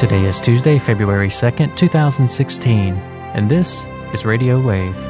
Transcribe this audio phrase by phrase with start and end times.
[0.00, 2.94] Today is Tuesday, February 2nd, 2016,
[3.34, 5.09] and this is Radio Wave.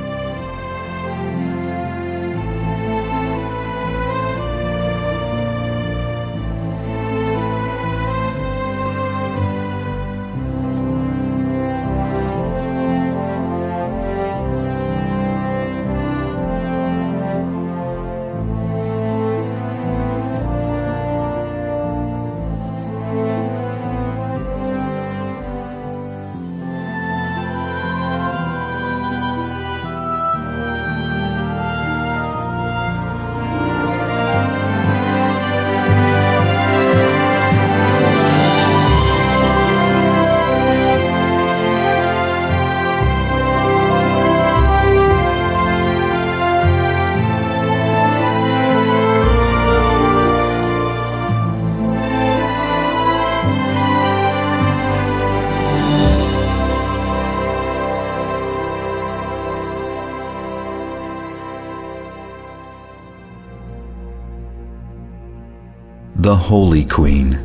[66.51, 67.39] Holy Queen,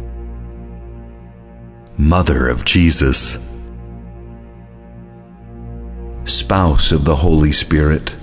[1.95, 3.37] Mother of Jesus,
[6.23, 8.15] Spouse of the Holy Spirit,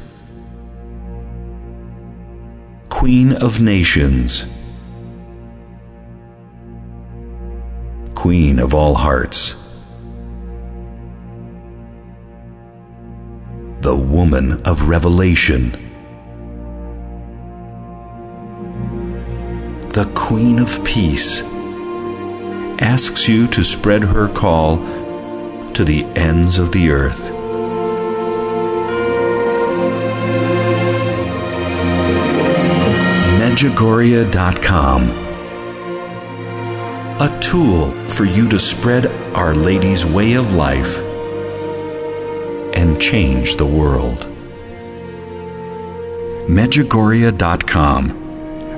[2.89, 4.45] Queen of Nations,
[8.17, 9.55] Queen of all hearts,
[13.83, 15.92] the Woman of Revelation.
[20.03, 21.43] The Queen of Peace,
[22.81, 24.79] asks you to spread her call
[25.75, 27.31] to the ends of the earth.
[33.39, 35.03] Medjugorje.com
[37.21, 39.07] A tool for you to spread
[39.37, 40.99] Our Lady's way of life
[42.75, 44.27] and change the world.
[46.49, 48.22] Medjugorje.com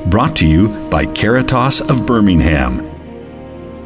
[0.06, 2.91] Brought to you by Caritas of Birmingham.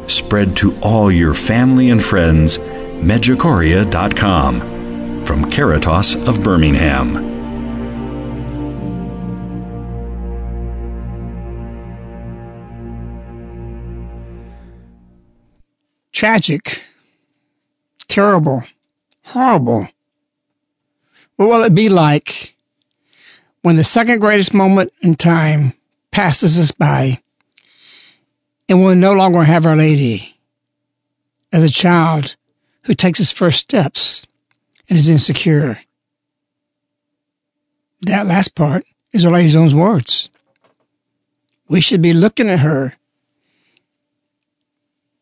[0.08, 5.24] Spread to all your family and friends, Medjugorje.com.
[5.24, 7.28] From Caritas of Birmingham.
[16.12, 16.82] Tragic,
[18.08, 18.64] terrible,
[19.26, 19.86] horrible.
[21.36, 22.56] What will it be like
[23.62, 25.74] when the second greatest moment in time
[26.18, 27.22] passes us by
[28.68, 30.36] and we'll no longer have Our Lady
[31.52, 32.34] as a child
[32.82, 34.26] who takes his first steps
[34.88, 35.78] and is insecure.
[38.00, 40.28] That last part is Our Lady's own words.
[41.68, 42.94] We should be looking at her,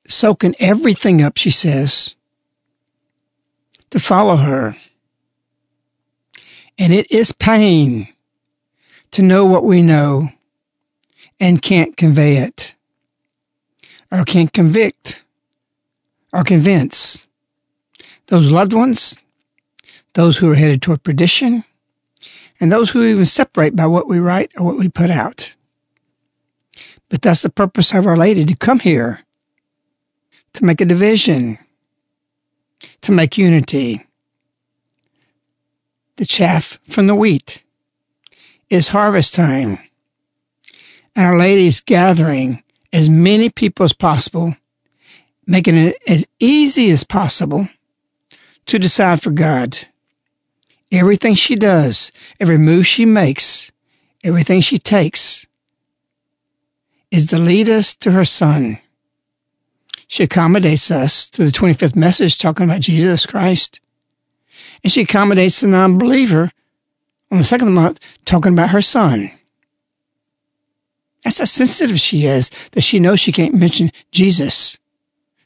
[0.09, 2.17] soaking everything up, she says,
[3.91, 4.77] to follow her.
[6.78, 8.09] And it is pain
[9.11, 10.31] to know what we know
[11.39, 12.75] and can't convey it,
[14.11, 15.25] or can't convict,
[16.33, 17.27] or convince
[18.27, 19.23] those loved ones,
[20.15, 21.65] those who are headed toward perdition,
[22.59, 25.55] and those who even separate by what we write or what we put out.
[27.09, 29.21] But that's the purpose of Our Lady to come here,
[30.55, 31.59] to make a division,
[33.03, 34.07] to make unity.
[36.17, 37.63] The chaff from the wheat
[38.71, 39.79] is harvest time
[41.16, 42.62] and Our Lady's gathering
[42.93, 44.54] as many people as possible,
[45.47, 47.69] making it as easy as possible
[48.66, 49.78] to decide for God.
[50.93, 53.72] Everything she does, every move she makes,
[54.22, 55.47] everything she takes
[57.10, 58.78] is to lead us to her Son.
[60.06, 63.81] She accommodates us to the 25th message talking about Jesus Christ.
[64.84, 66.50] And she accommodates the non believer
[67.31, 69.31] on the second of the month talking about her Son.
[71.27, 74.78] That's how sensitive she is that she knows she can't mention Jesus,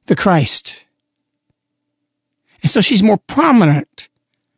[0.09, 0.85] the Christ.
[2.61, 4.11] And so she's more prominent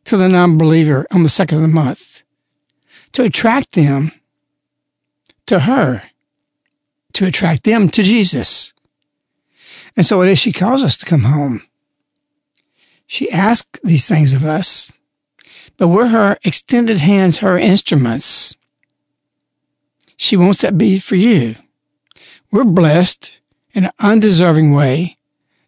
[0.03, 2.23] to the non believer on the second of the month
[3.13, 4.11] to attract them
[5.45, 6.03] to her,
[7.13, 8.73] to attract them to Jesus.
[9.95, 11.61] And so it is she calls us to come home.
[13.07, 14.97] She asks these things of us,
[15.77, 18.57] but we're her extended hands, her instruments
[20.17, 21.55] she wants that be for you.
[22.51, 23.39] We're blessed
[23.73, 25.17] in an undeserving way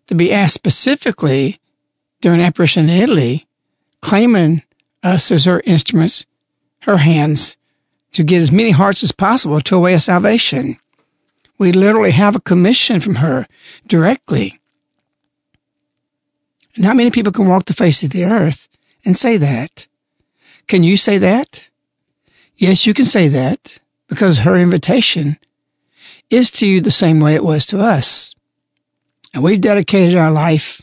[0.07, 1.59] to be asked specifically
[2.21, 3.47] during apparition in Italy,
[4.01, 4.63] claiming
[5.03, 6.25] us as her instruments,
[6.81, 7.57] her hands,
[8.11, 10.77] to get as many hearts as possible to a way of salvation.
[11.57, 13.47] We literally have a commission from her
[13.87, 14.59] directly.
[16.77, 18.67] Not many people can walk the face of the earth
[19.03, 19.87] and say that.
[20.67, 21.69] Can you say that?
[22.57, 25.37] Yes, you can say that because her invitation
[26.29, 28.35] is to you the same way it was to us.
[29.33, 30.81] And we've dedicated our life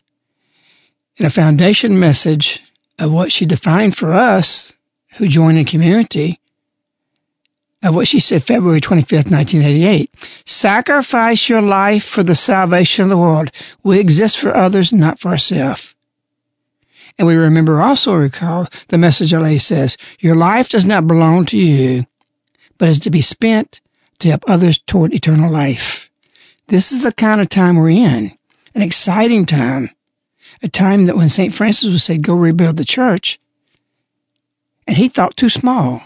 [1.17, 2.63] in a foundation message
[2.99, 4.75] of what she defined for us
[5.17, 6.39] who joined in community
[7.83, 10.11] of what she said February 25th, 1988.
[10.45, 13.51] Sacrifice your life for the salvation of the world.
[13.83, 15.95] We exist for others, not for ourselves.
[17.19, 21.59] And we remember also recall the message LA says, your life does not belong to
[21.59, 22.05] you,
[22.83, 23.81] but is to be spent
[24.19, 26.11] to help others toward eternal life.
[26.67, 28.33] This is the kind of time we're in,
[28.75, 29.91] an exciting time,
[30.65, 31.55] a time that when St.
[31.55, 33.39] Francis was said, go rebuild the church,
[34.85, 36.03] and he thought too small.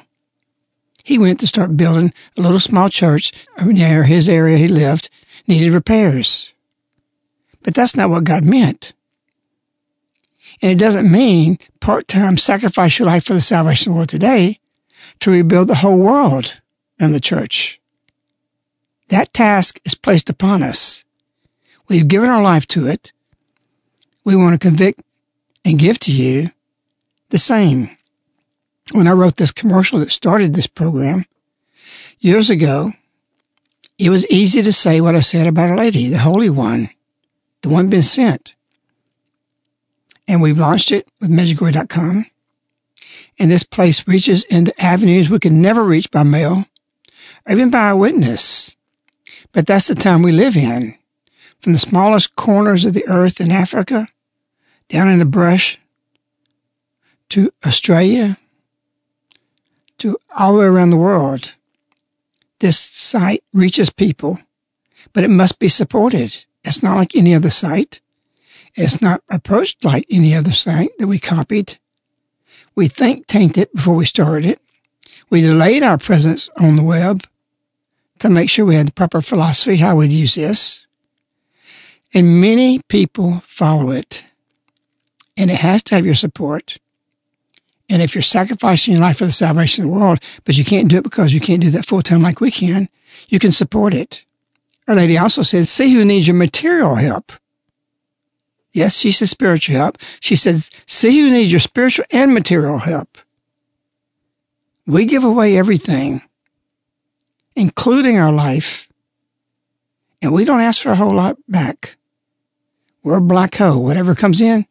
[1.03, 3.33] He went to start building a little small church
[3.65, 5.09] near his area he lived,
[5.49, 6.53] needed repairs.
[7.63, 8.93] But that's not what God meant.
[10.61, 14.09] And it doesn't mean part time sacrifice your life for the salvation of the world
[14.11, 14.61] today
[15.21, 16.61] to rebuild the whole world
[16.99, 17.81] and the church.
[19.09, 21.05] That task is placed upon us.
[21.89, 23.13] We've given our life to it.
[24.25, 25.03] We want to convict
[25.65, 26.51] and give to you
[27.31, 27.91] the same.
[28.93, 31.27] When I wrote this commercial that started this program
[32.19, 32.93] years ago,
[33.99, 36.91] it was easy to say what I said about Our Lady, the Holy One,
[37.63, 38.55] the one been sent.
[40.29, 42.27] And we've launched it with Medjugorje.com.
[43.39, 46.67] And this place reaches into avenues we can never reach by mail
[47.49, 48.77] even by a witness.
[49.53, 50.97] But that's the time we live in.
[51.61, 54.09] From the smallest corners of the earth in Africa,
[54.89, 55.79] down in the brush,
[57.31, 58.39] to Australia,
[59.99, 61.55] to all the way around the world.
[62.61, 64.39] This site reaches people,
[65.13, 66.45] but it must be supported.
[66.65, 68.01] It's not like any other site.
[68.75, 71.79] It's not approached like any other site that we copied.
[72.75, 74.61] We think tanked it before we started it.
[75.31, 77.27] We delayed our presence on the web
[78.19, 80.87] to make sure we had the proper philosophy how we'd use this.
[82.15, 84.25] And many people follow it.
[85.37, 86.79] And it has to have your support.
[87.89, 90.89] And if you're sacrificing your life for the salvation of the world, but you can't
[90.89, 92.89] do it because you can't do that full time like we can,
[93.29, 94.25] you can support it.
[94.89, 97.33] Our lady also says, see who needs your material help.
[98.73, 99.99] Yes, she says spiritual help.
[100.21, 103.19] She says, see who needs your spiritual and material help.
[104.87, 106.23] We give away everything,
[107.57, 108.89] including our life,
[110.23, 111.97] and we don't ask for a whole lot back.
[113.03, 113.83] We're a black hole.
[113.83, 114.67] Whatever comes in,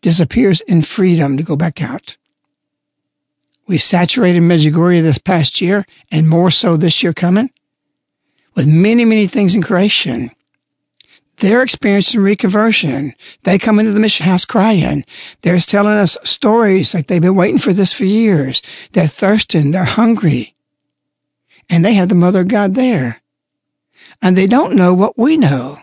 [0.00, 2.16] disappears in freedom to go back out.
[3.66, 7.50] We saturated Medjugorje this past year and more so this year coming
[8.54, 10.30] with many, many things in creation.
[11.36, 13.12] They're experiencing reconversion.
[13.44, 15.04] They come into the mission house crying.
[15.40, 18.60] They're telling us stories like they've been waiting for this for years.
[18.92, 19.70] They're thirsting.
[19.70, 20.54] They're hungry.
[21.70, 23.22] And they have the Mother of God there.
[24.20, 25.78] And they don't know what we know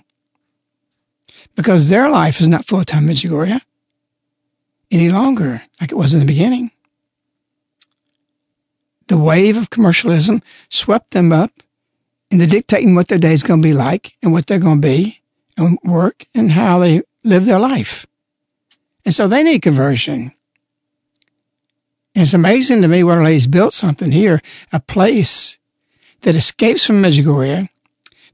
[1.56, 3.62] because their life is not full-time Medjugorje
[4.92, 6.72] any longer like it was in the beginning.
[9.08, 11.52] The wave of commercialism swept them up
[12.30, 14.88] into dictating what their day is going to be like and what they're going to
[14.88, 15.22] be
[15.58, 18.06] and work and how they live their life.
[19.06, 20.34] And so they need conversion.
[22.14, 24.42] And it's amazing to me what Lady's built something here,
[24.74, 25.58] a place
[26.22, 27.70] that escapes from Medjugorje,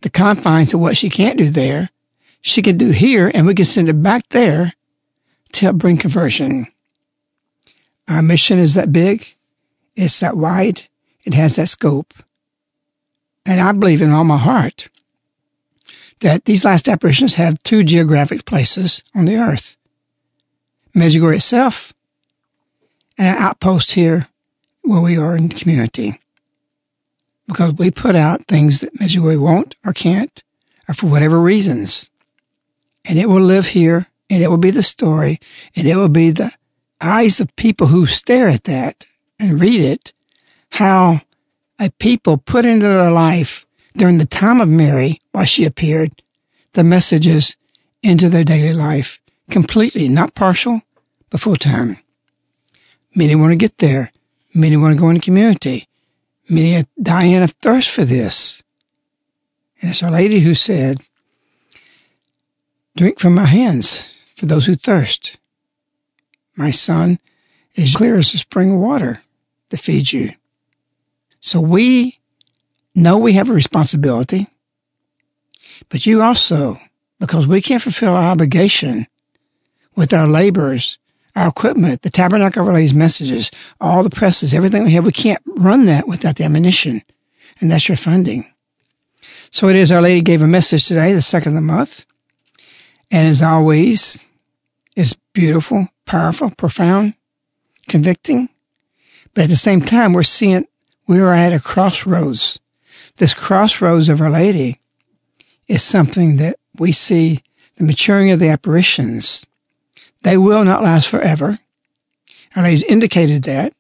[0.02, 1.90] the confines of what she can't do there,
[2.42, 4.74] she can do here, and we can send it back there
[5.54, 6.68] to help bring conversion.
[8.08, 9.36] Our mission is that big,
[9.96, 10.84] it's that wide,
[11.24, 12.14] it has that scope.
[13.46, 14.90] And I believe in all my heart
[16.20, 19.78] that these last apparitions have two geographic places on the earth
[20.96, 21.94] Medjugorje itself
[23.18, 24.28] and an outpost here
[24.82, 26.20] where we are in the community.
[27.48, 30.44] Because we put out things that Medjugorje won't or can't,
[30.88, 32.10] or for whatever reasons.
[33.06, 35.40] And it will live here and it will be the story,
[35.76, 36.52] and it will be the
[37.00, 39.06] eyes of people who stare at that
[39.38, 40.14] and read it,
[40.72, 41.22] how
[41.80, 46.24] a people put into their life during the time of Mary, while she appeared,
[46.74, 47.58] the messages
[48.02, 49.22] into their daily life
[49.52, 50.82] completely, not partial,
[51.30, 51.98] but full time.
[53.16, 54.12] Many want to get there.
[54.56, 55.88] Many want to go into community.
[56.50, 58.64] Many are dying of thirst for this.
[59.82, 61.00] And it's Our Lady who said,
[62.96, 65.38] Drink from my hands for those who thirst.
[66.56, 67.20] My son
[67.76, 69.24] is clear as a spring of water
[69.70, 70.32] to feed you.
[71.40, 72.20] So we
[72.96, 74.48] know we have a responsibility,
[75.90, 76.78] but you also,
[77.20, 79.08] because we can't fulfill our obligation
[79.96, 80.98] with our laborers,
[81.36, 85.06] our equipment, the tabernacle relays messages, all the presses, everything we have.
[85.06, 87.02] We can't run that without the ammunition,
[87.60, 88.46] and that's your funding.
[89.50, 92.06] So it is Our Lady gave a message today, the second of the month.
[93.12, 94.24] And as always,
[94.96, 97.14] it's beautiful, powerful, profound,
[97.88, 98.50] convicting.
[99.34, 100.68] But at the same time, we're seeing
[101.08, 102.60] we are at a crossroads.
[103.18, 104.80] This crossroads of Our Lady
[105.68, 107.44] is something that we see
[107.76, 109.46] the maturing of the apparitions.
[110.24, 111.60] They will not last forever.
[112.56, 113.74] Our Lady's indicated that.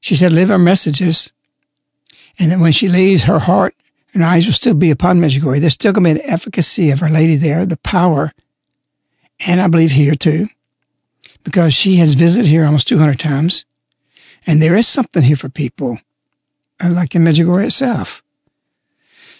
[0.00, 1.32] She said, live our messages.
[2.38, 3.74] And that when she leaves, her heart
[4.12, 5.60] and eyes will still be upon Medjugorje.
[5.60, 8.32] There's still going to be an efficacy of Our Lady there, the power.
[9.46, 10.48] And I believe here too,
[11.44, 13.64] because she has visited here almost 200 times.
[14.46, 15.98] And there is something here for people,
[16.82, 18.22] uh, like in Medjugorje itself.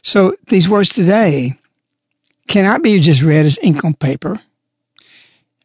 [0.02, 1.58] So these words today
[2.46, 4.40] cannot be just read as ink on paper.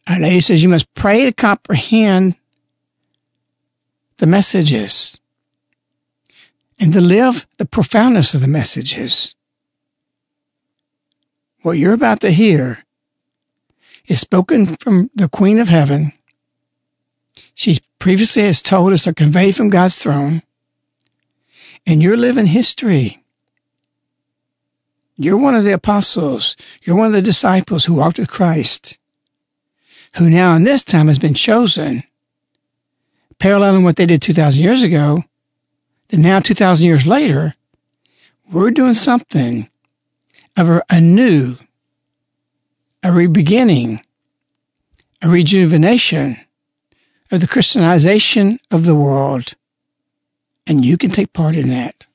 [0.08, 2.36] Our Lady says you must pray to comprehend
[4.18, 5.20] the messages
[6.80, 9.36] and to live the profoundness of the messages.
[11.62, 12.84] What you're about to hear
[14.08, 16.14] is spoken from the Queen of Heaven.
[17.54, 20.42] She previously has told us or conveyed from God's throne,
[21.86, 23.24] and you're living history.
[25.16, 26.58] You're one of the apostles.
[26.82, 28.98] You're one of the disciples who walked with Christ,
[30.18, 32.04] who now in this time has been chosen,
[33.40, 35.24] paralleling what they did 2,000 years ago.
[36.10, 37.56] That now, 2,000 years later,
[38.52, 39.70] we're doing something
[40.58, 41.56] of a, new,
[43.02, 44.02] a re-beginning,
[45.22, 46.36] a rejuvenation
[47.32, 49.54] of the Christianization of the world.
[50.68, 52.06] And you can take part in that.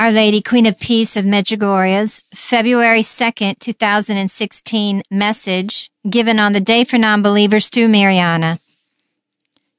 [0.00, 6.84] Our Lady, Queen of Peace of Medjugorje's February 2nd, 2016 message given on the Day
[6.84, 8.60] for Nonbelievers through Mirjana.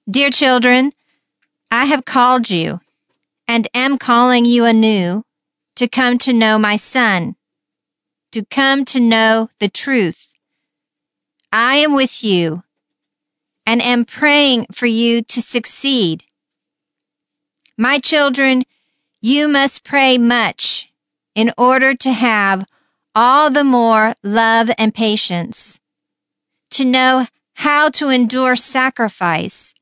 [0.07, 0.93] Dear children,
[1.71, 2.81] I have called you
[3.47, 5.25] and am calling you anew
[5.75, 7.35] to come to know my Son,
[8.31, 10.35] to come to know the truth.
[11.51, 12.61] I am with you
[13.65, 16.25] and am praying for you to succeed.
[17.75, 18.65] My children,
[19.21, 20.91] you must pray much
[21.35, 22.65] in order to have
[23.13, 25.79] all the more love and patience,
[26.71, 29.75] to know how to endure sacrifice,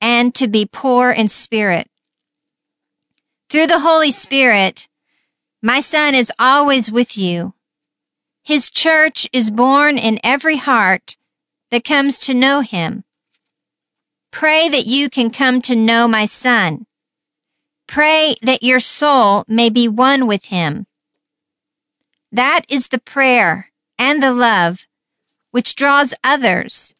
[0.00, 1.88] and to be poor in spirit.
[3.48, 4.88] Through the Holy Spirit,
[5.62, 7.54] my Son is always with you.
[8.42, 11.16] His church is born in every heart
[11.70, 13.04] that comes to know him.
[14.32, 16.86] Pray that you can come to know my Son
[17.86, 20.86] Pray that your soul may be one with him.
[22.32, 24.86] That is the prayer and the love
[25.50, 26.94] which draws others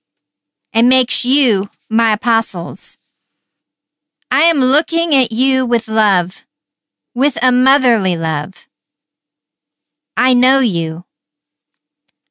[0.73, 2.97] and makes you my apostles.
[4.31, 6.47] I am looking at you with love,
[7.15, 8.67] with a motherly love.
[10.17, 11.05] I know you.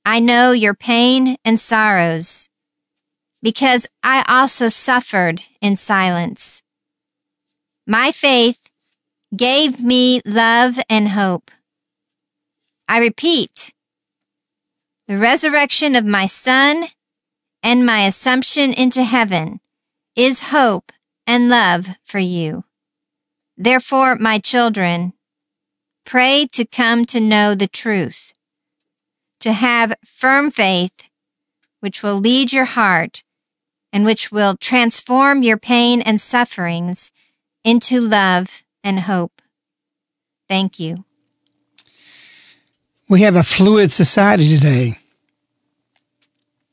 [0.05, 2.49] I know your pain and sorrows
[3.41, 6.63] because I also suffered in silence.
[7.87, 8.69] My faith
[9.35, 11.51] gave me love and hope.
[12.87, 13.73] I repeat,
[15.07, 16.87] the resurrection of my son
[17.61, 19.59] and my assumption into heaven
[20.15, 20.91] is hope
[21.27, 22.63] and love for you.
[23.55, 25.13] Therefore, my children,
[26.05, 28.33] pray to come to know the truth,
[29.41, 31.09] to have firm faith,
[31.81, 33.23] which will lead your heart
[33.93, 37.11] and which will transform your pain and sufferings
[37.65, 39.41] into love and hope.
[40.47, 41.03] Thank you.
[43.09, 44.99] We have a fluid society today.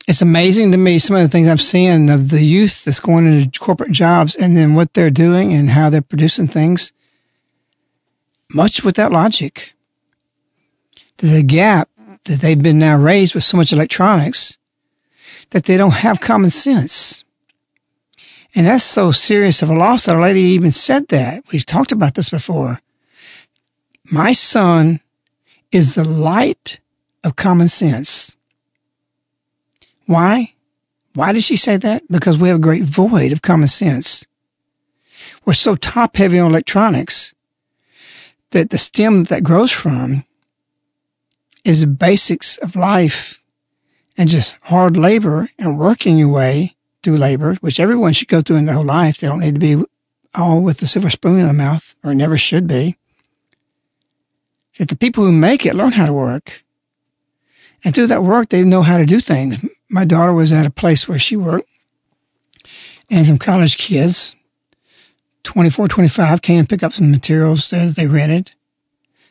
[0.07, 3.27] It's amazing to me some of the things I'm seeing of the youth that's going
[3.27, 6.93] into corporate jobs and then what they're doing and how they're producing things,
[8.53, 9.75] much without logic.
[11.19, 11.89] There's a gap
[12.25, 14.59] that they've been now raised with so much electronics
[15.51, 17.25] that they don't have common sense.
[18.55, 21.45] And that's so serious of a loss that Our Lady even said that.
[21.53, 22.81] We've talked about this before.
[24.11, 25.01] My son
[25.71, 26.81] is the light
[27.25, 28.37] of common sense.
[30.07, 30.53] Why?
[31.15, 32.03] Why did she say that?
[32.09, 34.27] Because we have a great void of common sense.
[35.45, 37.35] We're so top heavy on electronics
[38.51, 40.25] that the stem that grows from
[41.65, 43.43] is the basics of life
[44.19, 48.57] and just hard labor and working your way through labor, which everyone should go through
[48.57, 49.19] in their whole life.
[49.19, 49.85] They don't need to be
[50.35, 52.97] all with the silver spoon in their mouth, or never should be.
[54.79, 56.65] That the people who make it learn how to work.
[57.85, 59.59] And through that work, they know how to do things.
[59.91, 61.69] My daughter was at a place where she worked,
[63.11, 64.37] and some college kids,
[65.43, 68.53] 24, 25, came and pick up some materials that they rented.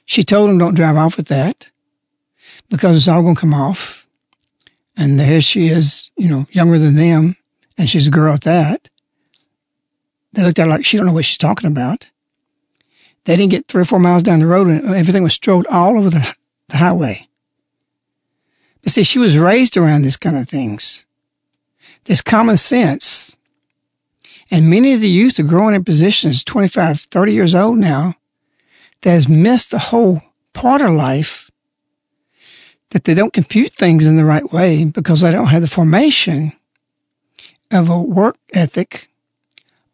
[0.06, 1.68] She told them, don't drive off with that
[2.70, 4.06] because it's all going to come off.
[4.98, 7.38] And there she is, you know, younger than them,
[7.78, 8.90] and she's a girl at that.
[10.34, 12.10] They looked at her like she don't know what she's talking about.
[13.25, 15.98] They didn't get three or four miles down the road and everything was strode all
[15.98, 16.36] over the,
[16.70, 17.28] the highway.
[18.82, 21.06] But see, she was raised around these kind of things.
[22.06, 23.38] There's common sense.
[24.50, 28.16] And many of the youth are growing in positions 25, 30 years old now
[29.01, 30.22] that has missed the whole
[30.54, 31.51] part of life
[32.90, 36.54] that they don't compute things in the right way because they don't have the formation
[37.72, 39.10] of a work ethic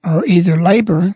[0.04, 1.16] or either labor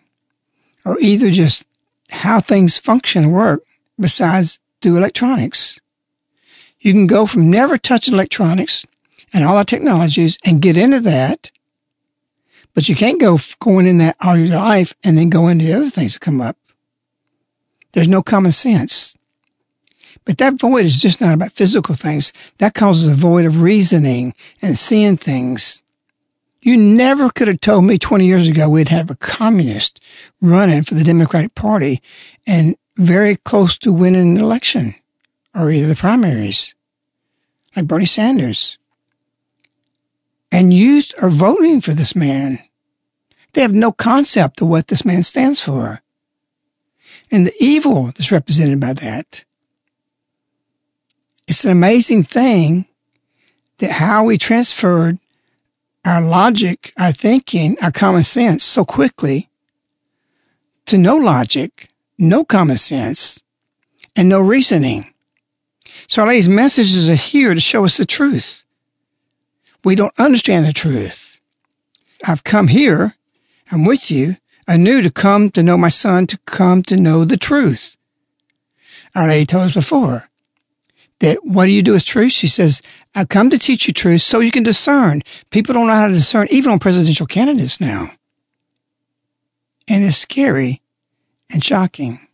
[0.85, 1.65] or either just
[2.09, 3.63] how things function work
[3.99, 5.79] besides do electronics.
[6.79, 8.85] You can go from never touching electronics
[9.33, 11.51] and all our technologies and get into that,
[12.73, 15.73] but you can't go going in that all your life and then go into the
[15.73, 16.57] other things that come up.
[17.93, 19.15] There's no common sense.
[20.25, 22.31] But that void is just not about physical things.
[22.59, 25.83] That causes a void of reasoning and seeing things.
[26.61, 29.99] You never could have told me 20 years ago we'd have a communist
[30.41, 32.01] running for the Democratic Party
[32.45, 34.93] and very close to winning an election
[35.55, 36.75] or either the primaries,
[37.75, 38.77] like Bernie Sanders.
[40.51, 42.59] And youth are voting for this man.
[43.53, 46.01] They have no concept of what this man stands for
[47.31, 49.45] and the evil that's represented by that.
[51.47, 52.85] It's an amazing thing
[53.79, 55.17] that how we transferred
[56.05, 59.49] our logic, our thinking, our common sense so quickly
[60.85, 63.41] to no logic, no common sense,
[64.15, 65.13] and no reasoning.
[66.07, 68.65] So these messages are here to show us the truth.
[69.83, 71.39] We don't understand the truth.
[72.27, 73.15] I've come here.
[73.71, 77.37] I'm with you anew to come to know my son, to come to know the
[77.37, 77.97] truth.
[79.15, 80.30] Our lady told us before
[81.21, 82.31] that what do you do with truth?
[82.31, 82.81] She says,
[83.15, 85.21] I've come to teach you truth so you can discern.
[85.51, 88.11] People don't know how to discern, even on presidential candidates now.
[89.87, 90.81] And it's scary
[91.51, 92.27] and shocking.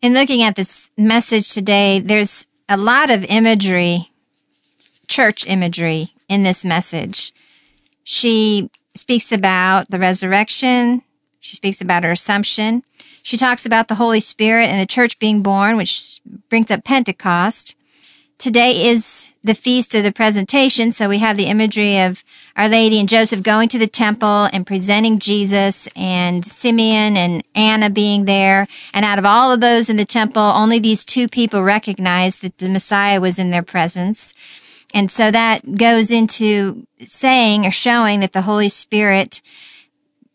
[0.00, 4.10] In looking at this message today, there's a lot of imagery,
[5.06, 7.32] church imagery in this message.
[8.04, 11.02] She speaks about the resurrection.
[11.40, 12.84] She speaks about her assumption.
[13.22, 17.74] She talks about the Holy Spirit and the church being born, which brings up Pentecost.
[18.38, 20.92] Today is the feast of the presentation.
[20.92, 22.22] So we have the imagery of
[22.54, 27.90] Our Lady and Joseph going to the temple and presenting Jesus and Simeon and Anna
[27.90, 28.68] being there.
[28.94, 32.58] And out of all of those in the temple, only these two people recognized that
[32.58, 34.34] the Messiah was in their presence.
[34.94, 39.42] And so that goes into saying or showing that the Holy Spirit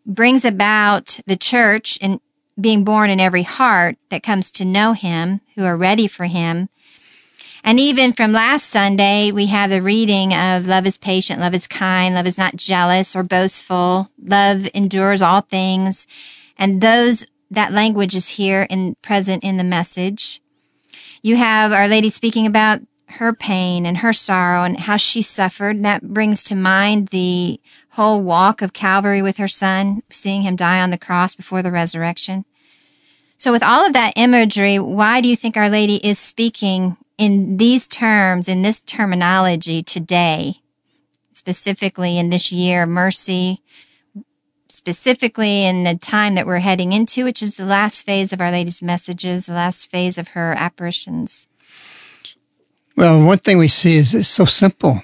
[0.06, 2.20] brings about the church and
[2.60, 6.68] being born in every heart that comes to know him, who are ready for him,
[7.64, 11.66] and even from last Sunday, we have the reading of love is patient, love is
[11.66, 16.06] kind, love is not jealous or boastful, love endures all things.
[16.58, 20.42] And those, that language is here and present in the message.
[21.22, 22.82] You have Our Lady speaking about
[23.14, 25.78] her pain and her sorrow and how she suffered.
[25.78, 30.56] And That brings to mind the whole walk of Calvary with her son, seeing him
[30.56, 32.44] die on the cross before the resurrection.
[33.38, 37.58] So with all of that imagery, why do you think Our Lady is speaking in
[37.58, 40.56] these terms, in this terminology today,
[41.34, 43.62] specifically in this year, mercy,
[44.68, 48.52] specifically in the time that we're heading into, which is the last phase of Our
[48.52, 51.48] Lady's messages, the last phase of her apparitions?
[52.96, 55.02] Well, one thing we see is it's so simple.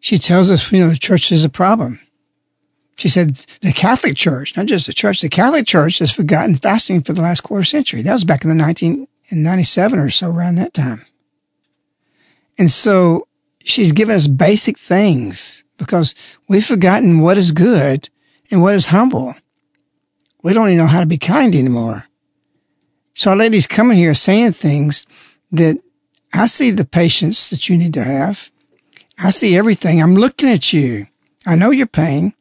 [0.00, 2.00] She tells us, you know, the church is a problem.
[2.96, 7.02] She said the Catholic Church, not just the church, the Catholic Church has forgotten fasting
[7.02, 8.02] for the last quarter century.
[8.02, 11.00] That was back in the 19, in 97 or so around that time.
[12.58, 13.26] And so
[13.64, 16.14] she's given us basic things because
[16.48, 18.10] we've forgotten what is good
[18.50, 19.34] and what is humble.
[20.42, 22.04] We don't even know how to be kind anymore.
[23.14, 25.06] So our lady's coming here saying things
[25.50, 25.80] that
[26.34, 28.50] I see the patience that you need to have.
[29.18, 30.00] I see everything.
[30.02, 31.06] I'm looking at you.
[31.46, 32.34] I know your pain.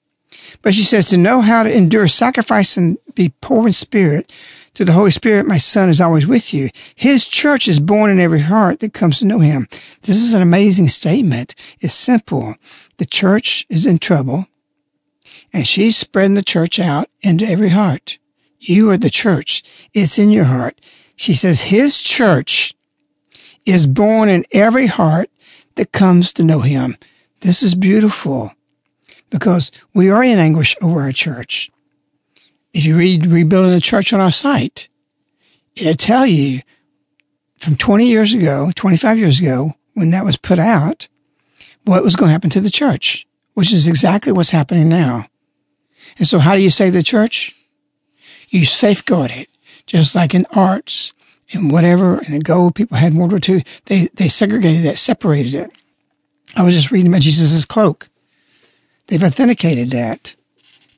[0.61, 4.31] But she says to know how to endure sacrifice and be poor in spirit
[4.73, 6.69] to the Holy Spirit, my son is always with you.
[6.95, 9.67] His church is born in every heart that comes to know him.
[10.03, 11.55] This is an amazing statement.
[11.79, 12.55] It's simple.
[12.97, 14.47] The church is in trouble
[15.53, 18.17] and she's spreading the church out into every heart.
[18.59, 19.63] You are the church.
[19.93, 20.79] It's in your heart.
[21.15, 22.73] She says his church
[23.65, 25.29] is born in every heart
[25.75, 26.97] that comes to know him.
[27.41, 28.53] This is beautiful
[29.29, 31.71] because we are in anguish over our church.
[32.73, 34.87] If you read Rebuilding the Church on our site,
[35.75, 36.61] it'll tell you
[37.57, 41.07] from 20 years ago, 25 years ago, when that was put out,
[41.83, 45.25] what was going to happen to the church, which is exactly what's happening now.
[46.17, 47.55] And so how do you save the church?
[48.49, 49.49] You safeguard it,
[49.85, 51.13] just like in arts
[51.53, 53.63] and whatever, and the gold people had in World War II.
[53.85, 55.71] They, they segregated it, separated it.
[56.55, 58.09] I was just reading about Jesus' cloak.
[59.07, 60.35] They've authenticated that.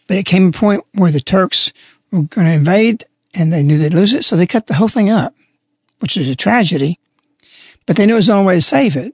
[0.07, 1.73] But it came a point where the Turks
[2.11, 4.23] were going to invade and they knew they'd lose it.
[4.23, 5.33] So they cut the whole thing up,
[5.99, 6.99] which is a tragedy.
[7.85, 9.13] But they knew it was the only way to save it.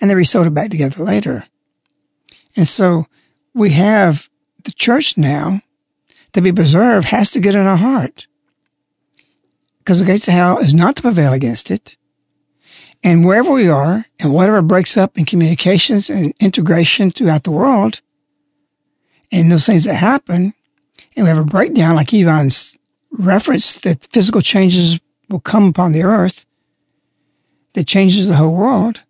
[0.00, 1.44] And they resewed it back together later.
[2.56, 3.06] And so
[3.52, 4.28] we have
[4.64, 5.62] the church now
[6.32, 8.26] to be preserved has to get in our heart.
[9.78, 11.96] Because the gates of hell is not to prevail against it.
[13.02, 18.00] And wherever we are and whatever breaks up in communications and integration throughout the world,
[19.30, 20.54] and those things that happen,
[21.16, 22.78] and we have a breakdown, like Ivan's
[23.12, 26.46] reference, that physical changes will come upon the earth
[27.74, 29.02] that changes the whole world,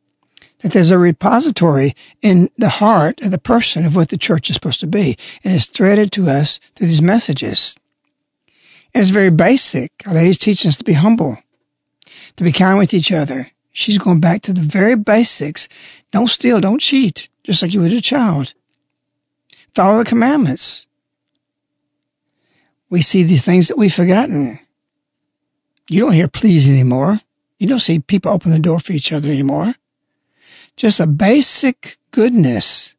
[0.61, 4.55] that there's a repository in the heart of the person of what the church is
[4.55, 5.17] supposed to be.
[5.45, 7.79] And it's threaded to us through these messages.
[8.95, 9.93] And it's very basic.
[10.07, 11.39] Our lady's teaching us to be humble,
[12.37, 13.53] to be kind with each other.
[13.71, 15.69] She's going back to the very basics.
[16.11, 18.55] Don't steal, don't cheat, just like you would a child.
[19.75, 20.87] Follow the commandments.
[22.91, 24.59] We see these things that we've forgotten.
[25.89, 27.21] You don't hear please anymore.
[27.59, 29.75] You don't see people open the door for each other anymore.
[30.77, 32.95] Just a basic goodness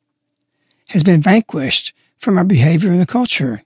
[0.87, 3.61] has been vanquished from our behavior in the culture.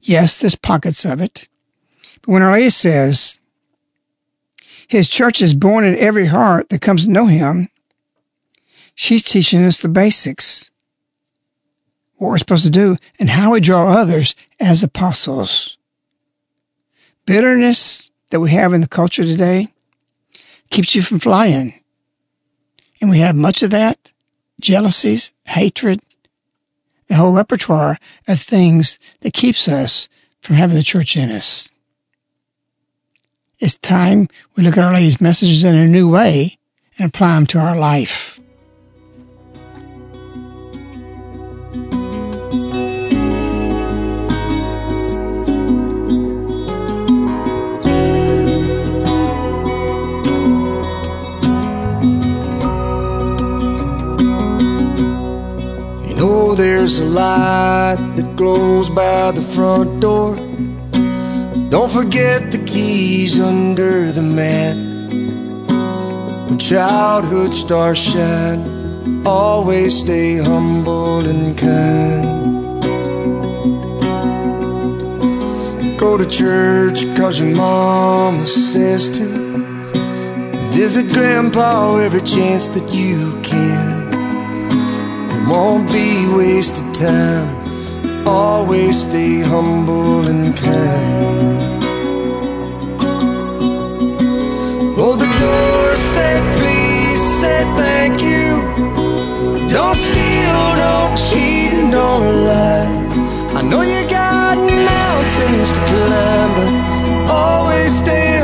[0.00, 1.48] Yes, there's pockets of it.
[2.22, 3.38] But when Our Lady says,
[4.88, 7.68] His church is born in every heart that comes to know Him,
[8.94, 10.67] she's teaching us the basics
[12.18, 15.76] what we're supposed to do, and how we draw others as apostles.
[17.26, 19.68] Bitterness that we have in the culture today
[20.70, 21.80] keeps you from flying.
[23.00, 24.12] And we have much of that
[24.60, 26.00] jealousies, hatred,
[27.08, 30.08] a whole repertoire of things that keeps us
[30.40, 31.70] from having the church in us.
[33.60, 36.58] It's time we look at Our Lady's messages in a new way
[36.98, 38.40] and apply them to our life.
[56.88, 60.36] There's a light that glows by the front door.
[61.68, 64.74] Don't forget the keys under the mat.
[66.48, 72.24] When childhood stars shine, always stay humble and kind.
[75.98, 79.26] Go to church cause your mama says to.
[80.72, 83.97] Visit grandpa every chance that you can
[85.48, 87.48] won't be wasted time.
[88.26, 91.60] Always stay humble and kind.
[95.00, 98.48] Oh, the door said please, said thank you.
[99.72, 102.90] Don't steal, don't cheat, don't lie.
[103.58, 108.37] I know you got mountains to climb, but always stay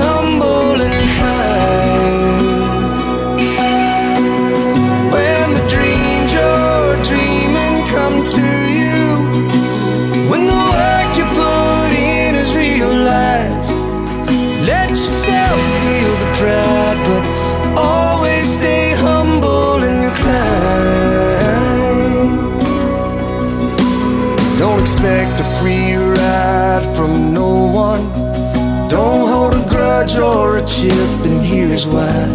[30.04, 30.92] grudge or a chip,
[31.24, 32.26] and here's why.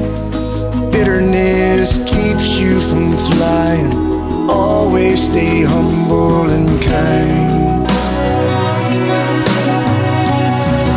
[0.91, 4.49] Bitterness keeps you from flying.
[4.49, 7.89] Always stay humble and kind.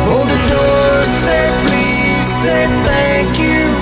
[0.07, 3.72] Hold the door, say please, say thank you.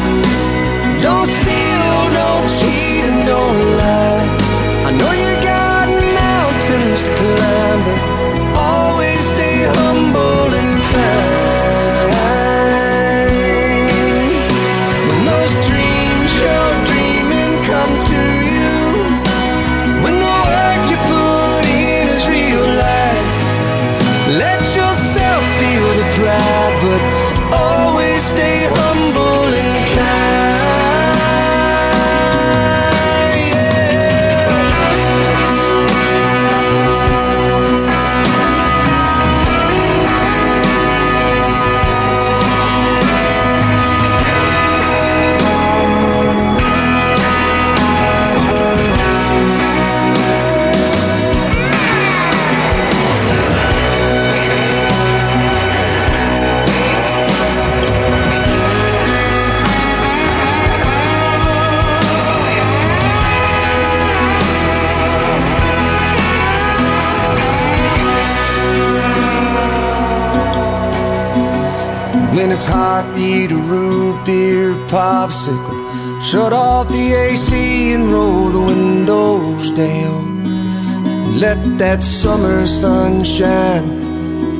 [73.22, 75.80] Eat a root beer popsicle.
[76.22, 81.40] Shut off the AC and roll the windows down.
[81.40, 84.02] Let that summer sunshine.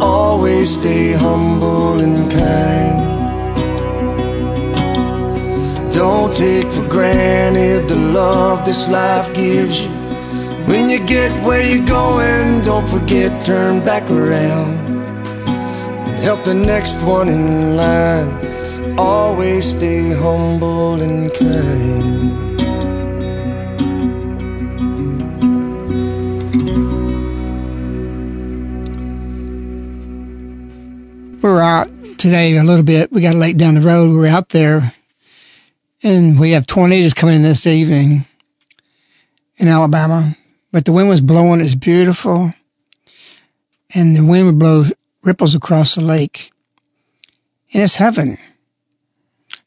[0.02, 3.12] Always stay humble and kind.
[5.94, 9.92] Don't take for granted the love this life gives you.
[10.66, 14.78] When you get where you're going, don't forget, turn back around.
[16.24, 18.41] Help the next one in line.
[19.02, 22.22] Always stay humble and kind.
[31.42, 33.12] We're out today a little bit.
[33.12, 34.16] We got late down the road.
[34.16, 34.94] We're out there
[36.04, 38.26] and we have tornadoes coming in this evening
[39.58, 40.36] in Alabama.
[40.72, 41.60] But the wind was blowing.
[41.60, 42.54] It's beautiful.
[43.96, 44.86] And the wind would blow
[45.24, 46.52] ripples across the lake.
[47.74, 48.38] And it's heaven.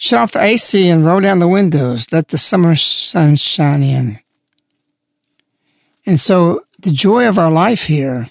[0.05, 2.13] Shut off the AC and roll down the windows.
[2.13, 4.19] Let the summer sun shine in.
[6.05, 8.29] And so the joy of our life here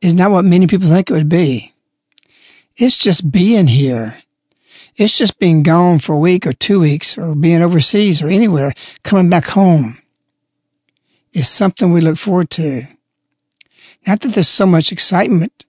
[0.00, 1.74] is not what many people think it would be.
[2.76, 4.18] It's just being here.
[4.94, 8.74] It's just being gone for a week or two weeks or being overseas or anywhere,
[9.02, 9.98] coming back home
[11.32, 12.84] is something we look forward to.
[14.06, 15.64] Not that there's so much excitement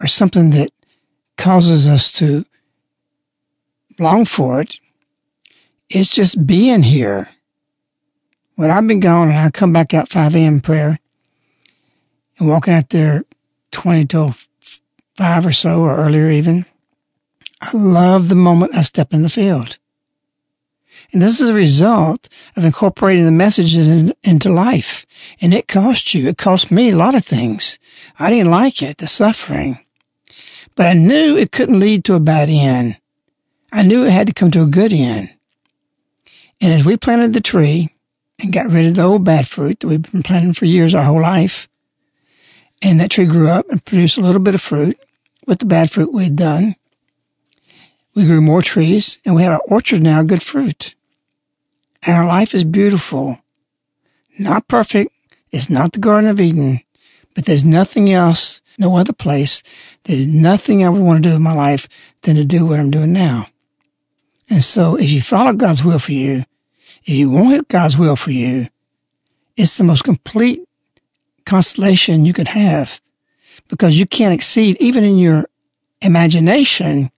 [0.00, 0.72] or something that
[1.36, 2.46] causes us to
[3.98, 4.78] long for it.
[5.88, 7.28] It's just being here.
[8.56, 10.60] When I've been gone and I come back out 5 a.m.
[10.60, 10.98] prayer
[12.38, 13.24] and walking out there
[13.72, 14.34] 20 till
[15.16, 16.64] 5 or so or earlier even,
[17.60, 19.78] I love the moment I step in the field.
[21.12, 25.06] And this is a result of incorporating the messages in, into life.
[25.40, 26.28] And it cost you.
[26.28, 27.78] It cost me a lot of things.
[28.18, 29.78] I didn't like it, the suffering.
[30.74, 32.98] But I knew it couldn't lead to a bad end.
[33.74, 35.34] I knew it had to come to a good end.
[36.60, 37.92] And as we planted the tree
[38.40, 41.02] and got rid of the old bad fruit that we've been planting for years, our
[41.02, 41.68] whole life,
[42.80, 44.96] and that tree grew up and produced a little bit of fruit
[45.48, 46.76] with the bad fruit we'd done,
[48.14, 50.94] we grew more trees and we have our orchard now, good fruit.
[52.06, 53.40] And our life is beautiful.
[54.38, 55.10] Not perfect.
[55.50, 56.80] It's not the Garden of Eden,
[57.34, 59.64] but there's nothing else, no other place.
[60.04, 61.88] There's nothing I would want to do in my life
[62.22, 63.48] than to do what I'm doing now.
[64.50, 66.44] And so if you follow God's will for you,
[67.04, 68.68] if you want God's will for you,
[69.56, 70.62] it's the most complete
[71.44, 73.00] constellation you can have
[73.68, 75.46] because you can't exceed even in your
[76.00, 77.10] imagination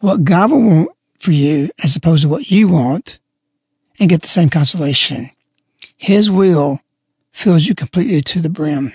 [0.00, 3.18] what God will want for you as opposed to what you want
[3.98, 5.30] and get the same consolation.
[5.96, 6.80] His will
[7.32, 8.92] fills you completely to the brim.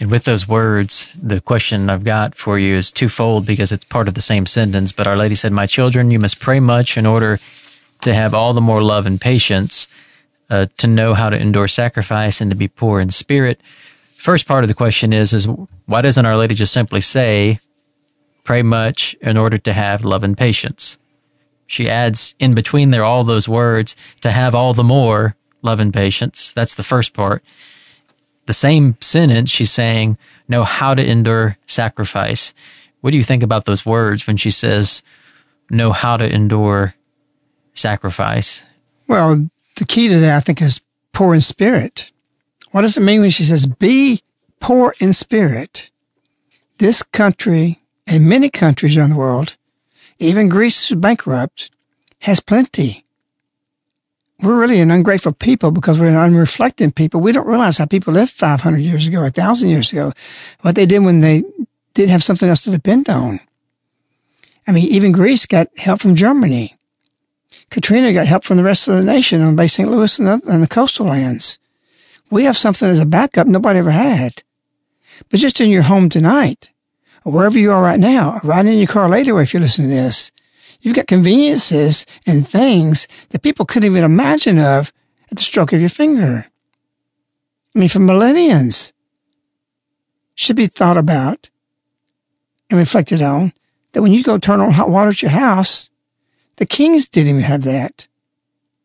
[0.00, 4.08] And with those words, the question I've got for you is twofold because it's part
[4.08, 4.90] of the same sentence.
[4.92, 7.38] But Our Lady said, My children, you must pray much in order
[8.02, 9.88] to have all the more love and patience,
[10.50, 13.60] uh, to know how to endure sacrifice and to be poor in spirit.
[14.14, 15.46] First part of the question is, is
[15.86, 17.60] why doesn't Our Lady just simply say,
[18.42, 20.98] pray much in order to have love and patience?
[21.66, 25.94] She adds in between there all those words to have all the more love and
[25.94, 26.52] patience.
[26.52, 27.42] That's the first part.
[28.46, 32.52] The same sentence, she's saying, know how to endure sacrifice.
[33.00, 35.02] What do you think about those words when she says,
[35.70, 36.94] know how to endure
[37.74, 38.64] sacrifice?
[39.08, 40.80] Well, the key to that, I think, is
[41.12, 42.10] poor in spirit.
[42.70, 44.22] What does it mean when she says, be
[44.60, 45.90] poor in spirit?
[46.78, 49.56] This country and many countries around the world
[50.18, 51.70] even Greece is bankrupt,
[52.20, 53.03] has plenty.
[54.42, 57.20] We're really an ungrateful people because we're an unreflecting people.
[57.20, 60.12] We don't realize how people lived 500 years ago, 1,000 years ago,
[60.62, 61.44] what they did when they
[61.94, 63.40] didn't have something else to depend on.
[64.66, 66.74] I mean, even Greece got help from Germany.
[67.70, 69.90] Katrina got help from the rest of the nation on Bay St.
[69.90, 71.58] Louis and the, and the coastal lands.
[72.30, 74.42] We have something as a backup nobody ever had.
[75.30, 76.70] But just in your home tonight,
[77.24, 79.84] or wherever you are right now, or riding in your car later if you listen
[79.84, 80.32] to this,
[80.84, 84.92] you've got conveniences and things that people couldn't even imagine of
[85.30, 86.46] at the stroke of your finger.
[87.74, 88.92] I mean, for millenniums,
[90.34, 91.48] should be thought about
[92.68, 93.52] and reflected on
[93.92, 95.90] that when you go turn on hot water at your house,
[96.56, 98.08] the kings didn't even have that.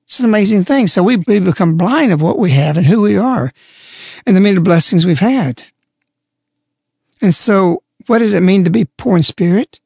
[0.04, 0.88] It's an amazing thing.
[0.88, 3.52] So we, we become blind of what we have and who we are
[4.26, 5.64] and the many blessings we've had.
[7.22, 9.80] And so what does it mean to be poor in spirit?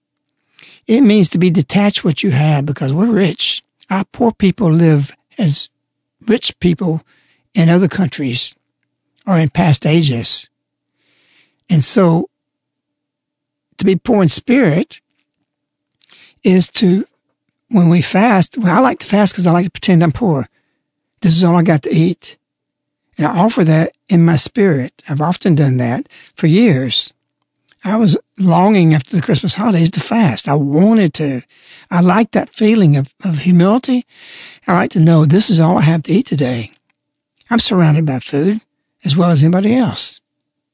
[0.87, 3.63] It means to be detached what you have because we're rich.
[3.89, 5.69] Our poor people live as
[6.27, 7.01] rich people
[7.53, 8.55] in other countries
[9.25, 10.49] or in past ages.
[11.69, 12.29] And so
[13.77, 14.99] to be poor in spirit
[16.43, 17.05] is to,
[17.69, 20.47] when we fast, well, I like to fast because I like to pretend I'm poor.
[21.21, 22.37] This is all I got to eat.
[23.17, 25.01] And I offer that in my spirit.
[25.07, 27.13] I've often done that for years.
[27.83, 30.47] I was longing after the Christmas holidays to fast.
[30.47, 31.41] I wanted to.
[31.91, 34.05] I like that feeling of, of humility.
[34.65, 36.71] I like to know this is all I have to eat today.
[37.49, 38.61] I'm surrounded by food
[39.03, 40.21] as well as anybody else.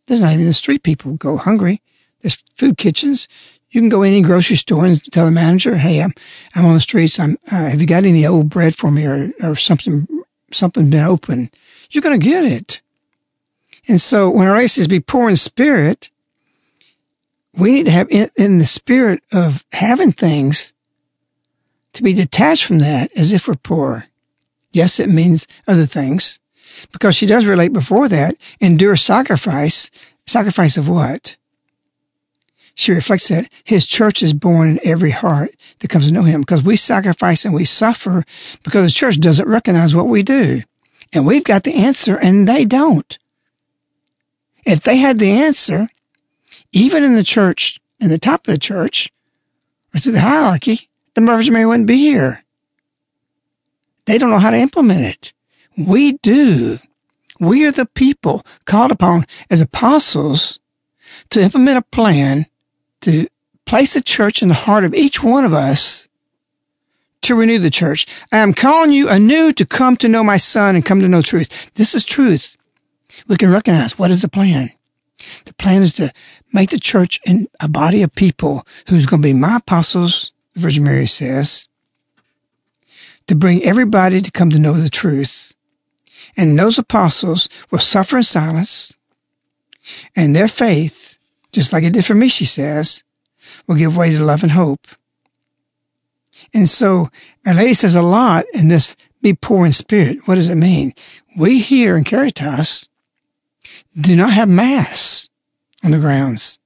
[0.06, 1.82] There's not even the street people go hungry.
[2.22, 3.28] There's food kitchens.
[3.72, 6.14] You can go in any grocery store and tell the manager, "Hey, I'm
[6.56, 7.20] I'm on the streets.
[7.20, 7.38] I'm.
[7.52, 10.08] Uh, have you got any old bread for me, or or something
[10.52, 11.50] something been open?"
[11.92, 12.82] You're to get it.
[13.88, 16.12] And so when our race is be poor in spirit,
[17.58, 20.74] we need to have in, in the spirit of having things
[21.94, 24.06] to be detached from that as if we're poor.
[24.72, 26.40] Yes, it means other things
[26.92, 29.90] because she does relate before that, endure sacrifice.
[30.26, 31.38] Sacrifice of what?
[32.76, 36.42] She reflects that his church is born in every heart that comes to know him
[36.42, 38.24] because we sacrifice and we suffer
[38.64, 40.62] because the church doesn't recognize what we do.
[41.12, 43.18] And we've got the answer and they don't.
[44.66, 45.90] If they had the answer,
[46.72, 49.12] even in the church, in the top of the church,
[49.94, 52.44] or through the hierarchy, the Virgin Mary wouldn't be here.
[54.06, 55.34] They don't know how to implement it.
[55.78, 56.78] We do.
[57.40, 60.60] We are the people called upon as apostles
[61.30, 62.48] to implement a plan
[63.02, 63.28] to
[63.66, 66.10] place the church in the heart of each one of us
[67.22, 68.08] to renew the church.
[68.32, 71.22] I am calling you anew to come to know my son and come to know
[71.22, 71.72] truth.
[71.76, 72.58] This is truth.
[73.28, 74.70] We can recognize what is the plan.
[75.46, 76.12] The plan is to
[76.54, 80.62] make the church in a body of people who's going to be my apostles, the
[80.62, 81.68] Virgin Mary says,
[83.28, 85.54] to bring everybody to come to know the truth.
[86.36, 88.98] And those apostles will suffer in silence,
[90.16, 91.18] and their faith,
[91.52, 93.04] just like it did for me, she says,
[93.68, 94.88] will give way to love and hope.
[96.54, 97.10] And so
[97.46, 100.20] Our Lady says a lot in this be poor in spirit.
[100.28, 100.94] What does it mean?
[101.38, 102.88] We here in Caritas
[104.00, 105.29] do not have mass
[105.84, 106.60] on the grounds.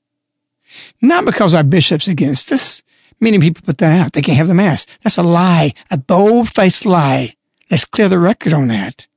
[1.01, 2.83] Not because our bishop's against us.
[3.19, 4.13] Many people put that out.
[4.13, 4.85] They can't have the mass.
[5.01, 7.35] That's a lie, a bold faced lie.
[7.69, 9.07] Let's clear the record on that.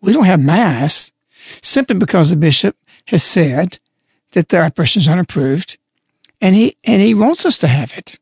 [0.00, 1.12] We don't have mass
[1.62, 3.78] simply because the bishop has said
[4.32, 5.78] that the apparition is unapproved
[6.40, 8.18] and he, and he wants us to have it.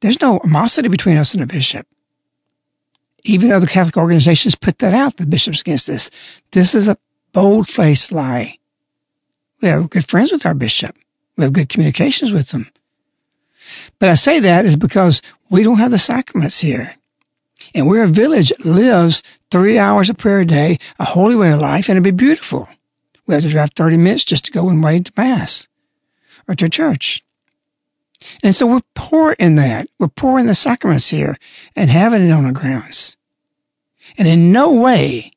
[0.00, 1.86] There's no animosity between us and the bishop.
[3.22, 6.10] Even other Catholic organizations put that out, the bishops against this.
[6.52, 6.96] This is a
[7.32, 8.58] bold faced lie.
[9.60, 10.96] We have good friends with our bishop.
[11.36, 12.68] We have good communications with them.
[13.98, 16.94] But I say that is because we don't have the sacraments here.
[17.74, 21.52] And we're a village that lives three hours of prayer a day, a holy way
[21.52, 22.68] of life, and it'd be beautiful.
[23.26, 25.68] We have to drive 30 minutes just to go and wait to Mass
[26.48, 27.24] or to church.
[28.42, 29.88] And so we're poor in that.
[29.98, 31.38] We're poor in the sacraments here
[31.76, 33.16] and having it on the grounds.
[34.18, 35.32] And in no way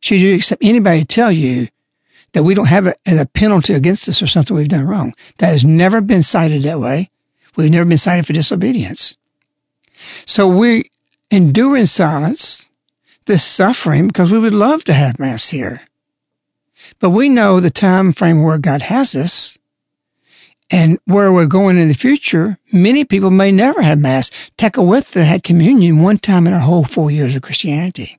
[0.00, 1.68] should you accept anybody tell you
[2.32, 5.14] that we don't have it as a penalty against us or something we've done wrong.
[5.38, 7.10] That has never been cited that way.
[7.56, 9.16] We've never been cited for disobedience.
[10.26, 10.90] So we
[11.30, 12.70] endure in silence
[13.26, 15.82] this suffering because we would love to have mass here.
[17.00, 19.58] But we know the time frame where God has us
[20.70, 24.30] and where we're going in the future, many people may never have Mass.
[24.58, 28.18] Tekakwitha had communion one time in her whole four years of Christianity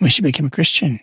[0.00, 0.98] when she became a Christian.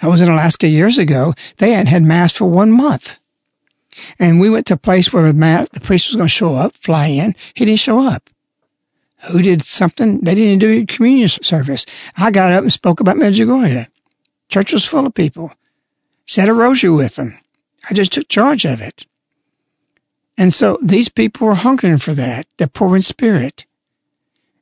[0.00, 1.34] I was in Alaska years ago.
[1.58, 3.18] They hadn't had Mass for one month.
[4.18, 7.06] And we went to a place where the priest was going to show up, fly
[7.06, 7.34] in.
[7.54, 8.30] He didn't show up.
[9.30, 10.20] Who did something?
[10.20, 11.84] They didn't do communion service.
[12.16, 13.88] I got up and spoke about Medjugorje.
[14.48, 15.52] Church was full of people.
[16.26, 17.34] Said a rosary with them.
[17.88, 19.06] I just took charge of it.
[20.38, 22.46] And so these people were hungering for that.
[22.56, 23.66] They're poor in spirit.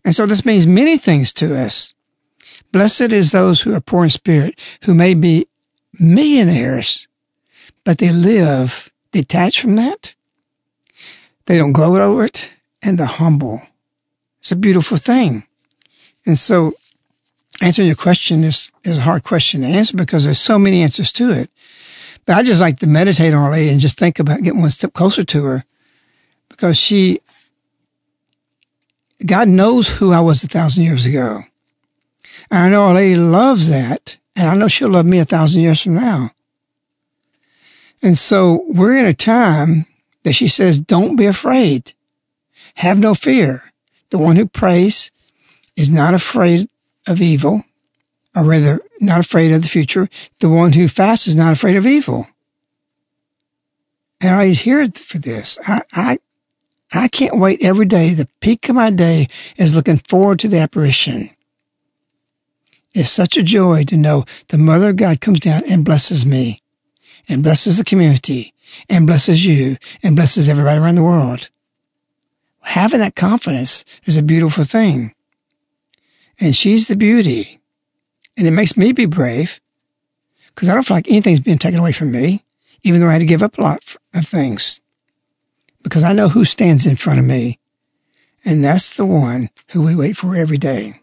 [0.05, 1.95] And so this means many things to us.
[2.73, 5.47] Blessed is those who are poor in spirit, who may be
[5.99, 7.09] millionaires,
[7.85, 10.15] but they live detached from that.
[11.47, 12.53] They don't gloat over it
[12.83, 13.63] and they're humble.
[14.41, 15.45] It's a beautiful thing.
[16.27, 16.75] And so
[17.63, 21.11] answering your question is, is a hard question to answer because there's so many answers
[21.13, 21.51] to it.
[22.27, 24.71] But I just like to meditate on Our Lady and just think about getting one
[24.71, 25.65] step closer to her
[26.51, 27.21] because she,
[29.25, 31.41] God knows who I was a thousand years ago.
[32.51, 34.19] And I know Our Lady loves that.
[34.37, 36.31] And I know she'll love me a thousand years from now.
[38.03, 39.87] And so we're in a time
[40.23, 41.93] that she says, don't be afraid.
[42.77, 43.63] Have no fear.
[44.11, 45.11] The one who prays
[45.77, 46.69] is not afraid
[47.07, 47.65] of evil
[48.37, 50.09] or rather, not afraid of the future.
[50.41, 52.29] The one who fasts is not afraid of evil.
[54.21, 55.59] And I here for this.
[55.67, 56.19] I, I,
[56.93, 58.15] I can't wait every day.
[58.15, 61.31] The peak of my day is looking forward to the apparition.
[62.95, 66.63] It's such a joy to know the Mother of God comes down and blesses me
[67.29, 68.55] and blesses the community
[68.89, 71.51] and blesses you and blesses everybody around the world.
[72.63, 75.15] Having that confidence is a beautiful thing.
[76.41, 77.61] And she's the beauty.
[78.37, 79.61] And it makes me be brave
[80.49, 82.45] because I don't feel like anything's being taken away from me,
[82.83, 84.81] even though I had to give up a lot of things
[85.83, 87.59] because I know who stands in front of me.
[88.45, 91.01] And that's the one who we wait for every day.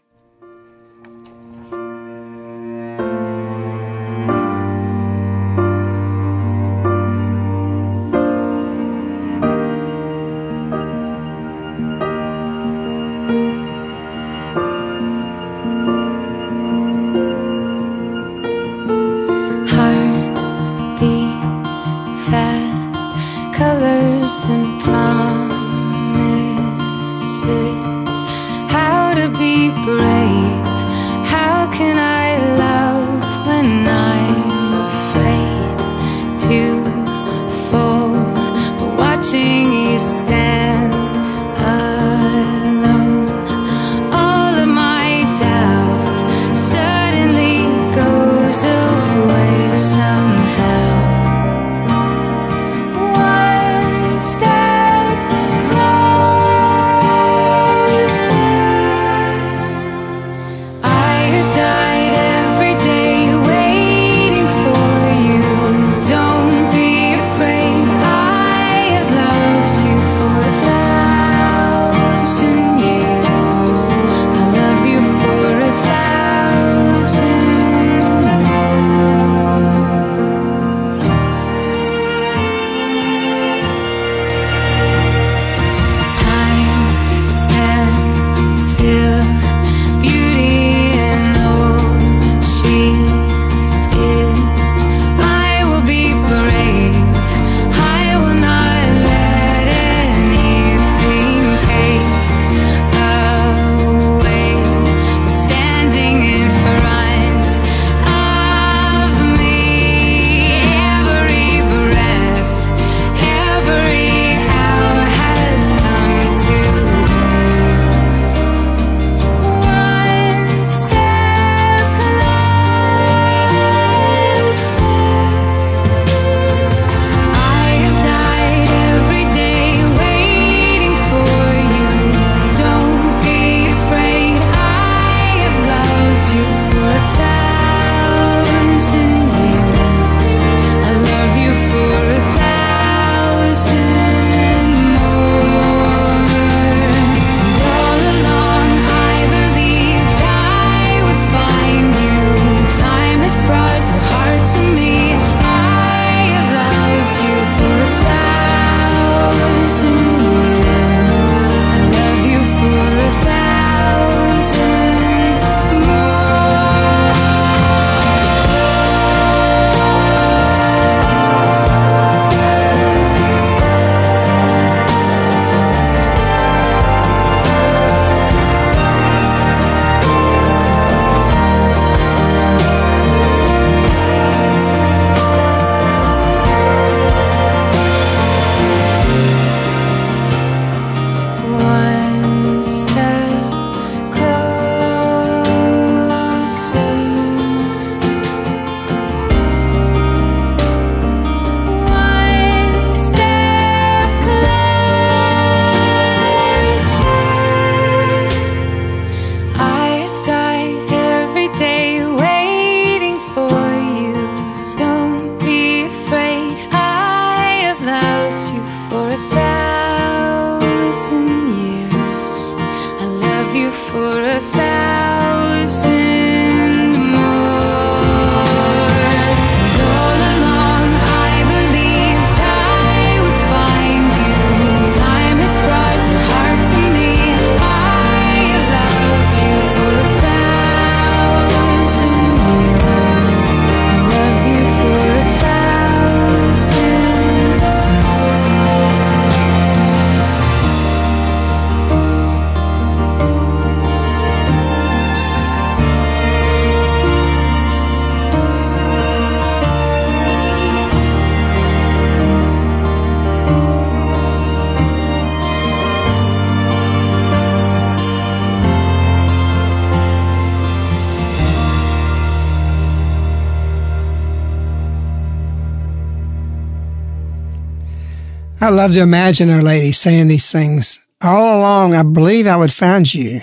[278.66, 280.98] I love to imagine Our Lady saying these things.
[281.20, 283.42] All along, I believe I would find you.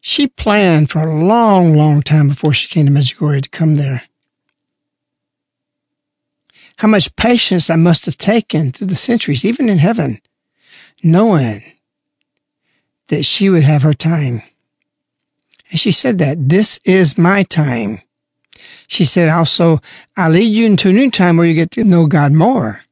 [0.00, 4.02] She planned for a long, long time before she came to Medjugorje to come there.
[6.78, 10.20] How much patience I must have taken through the centuries, even in heaven,
[11.04, 11.62] knowing
[13.10, 14.42] that she would have her time.
[15.70, 18.00] And she said that this is my time.
[18.86, 19.78] She said also,
[20.16, 22.82] I lead you into a new time where you get to know God more.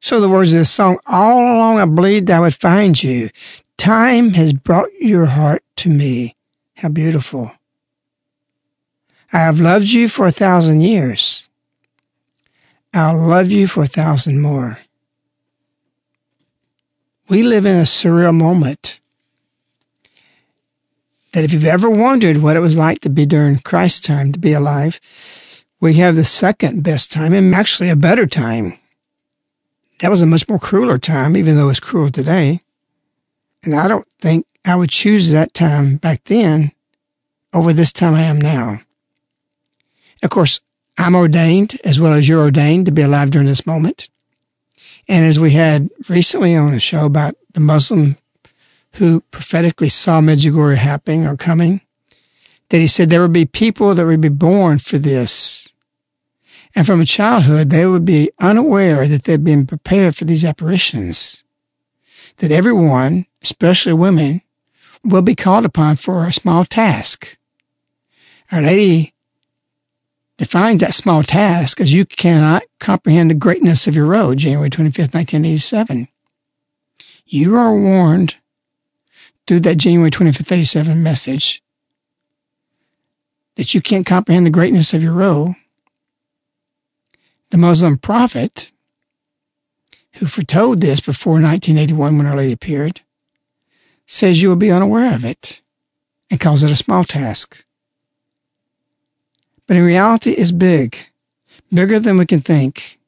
[0.00, 3.30] So the words of this song, all along I believed I would find you.
[3.76, 6.36] Time has brought your heart to me.
[6.76, 7.52] How beautiful.
[9.32, 11.48] I have loved you for a thousand years.
[12.94, 14.78] I'll love you for a thousand more.
[17.28, 18.97] We live in a surreal moment
[21.38, 24.40] that if you've ever wondered what it was like to be during Christ's time, to
[24.40, 24.98] be alive,
[25.80, 28.76] we have the second best time and actually a better time.
[30.00, 32.60] That was a much more crueler time, even though it's cruel today.
[33.62, 36.72] And I don't think I would choose that time back then
[37.54, 38.80] over this time I am now.
[40.24, 40.60] Of course,
[40.98, 44.10] I'm ordained as well as you're ordained to be alive during this moment.
[45.06, 48.16] And as we had recently on a show about the Muslim
[48.94, 51.80] who prophetically saw Medjugorje happening or coming,
[52.70, 55.72] that he said there would be people that would be born for this.
[56.74, 61.44] And from a childhood, they would be unaware that they'd been prepared for these apparitions.
[62.38, 64.42] That everyone, especially women,
[65.02, 67.38] will be called upon for a small task.
[68.52, 69.14] Our Lady
[70.36, 75.14] defines that small task as you cannot comprehend the greatness of your road, January 25th,
[75.14, 76.08] 1987.
[77.26, 78.36] You are warned
[79.48, 81.60] through that January 25th, 87 message
[83.56, 85.56] that you can't comprehend the greatness of your role,
[87.50, 88.70] The Muslim prophet,
[90.18, 93.00] who foretold this before 1981 when Our Lady appeared,
[94.06, 95.60] says you will be unaware of it
[96.30, 97.64] and calls it a small task
[99.68, 100.96] but in reality is big,
[101.72, 102.98] bigger than we can think,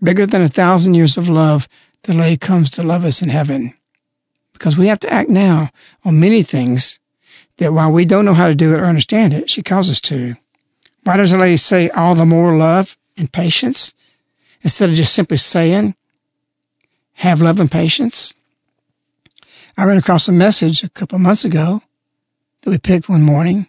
[0.00, 1.68] bigger than a thousand years of love
[2.04, 3.74] the lady comes to love us in heaven.
[4.54, 5.68] Because we have to act now
[6.04, 6.98] on many things
[7.58, 10.00] that while we don't know how to do it or understand it, she calls us
[10.02, 10.36] to.
[11.02, 13.92] Why does lady say all the more love and patience
[14.62, 15.94] instead of just simply saying,
[17.14, 18.34] have love and patience?
[19.76, 21.82] I ran across a message a couple of months ago
[22.62, 23.66] that we picked one morning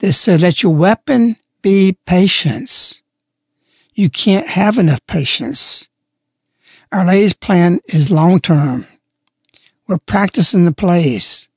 [0.00, 3.02] that said, let your weapon be patience.
[3.94, 5.88] You can't have enough patience.
[6.92, 8.86] Our Lady's plan is long term.
[9.86, 11.48] We're practicing the plays.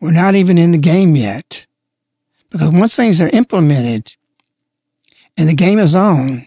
[0.00, 1.66] We're not even in the game yet.
[2.50, 4.16] Because once things are implemented
[5.36, 6.46] and the game is on,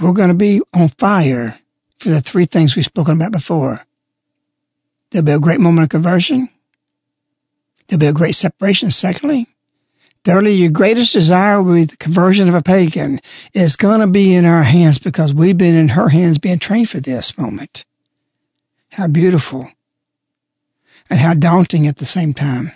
[0.00, 1.58] we're going to be on fire
[1.98, 3.86] for the three things we've spoken about before.
[5.10, 6.48] There'll be a great moment of conversion.
[7.86, 9.46] There'll be a great separation, secondly.
[10.24, 13.20] Thirdly, your greatest desire will be the conversion of a pagan
[13.52, 16.88] It's going to be in our hands because we've been in her hands being trained
[16.88, 17.84] for this moment.
[18.92, 19.70] How beautiful
[21.08, 22.72] and how daunting at the same time.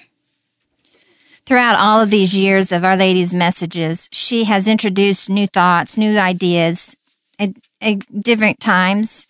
[1.45, 6.19] Throughout all of these years of Our Lady's messages, she has introduced new thoughts, new
[6.19, 6.97] ideas
[7.39, 7.51] at,
[7.81, 9.27] at different times.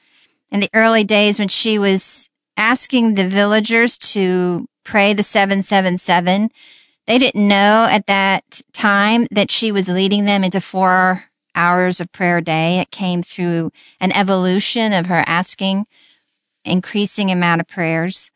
[0.50, 6.50] In the early days when she was asking the villagers to pray the 777,
[7.06, 11.24] they didn't know at that time that she was leading them into four
[11.54, 12.78] hours of prayer a day.
[12.78, 15.86] It came through an evolution of her asking
[16.66, 18.30] increasing amount of prayers.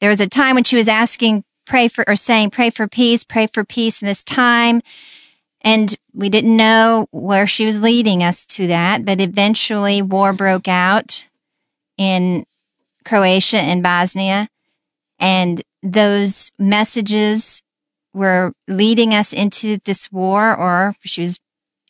[0.00, 3.24] There was a time when she was asking, pray for, or saying, pray for peace,
[3.24, 4.82] pray for peace in this time.
[5.60, 10.68] And we didn't know where she was leading us to that, but eventually war broke
[10.68, 11.26] out
[11.96, 12.44] in
[13.04, 14.48] Croatia and Bosnia.
[15.18, 17.62] And those messages
[18.12, 21.38] were leading us into this war, or she was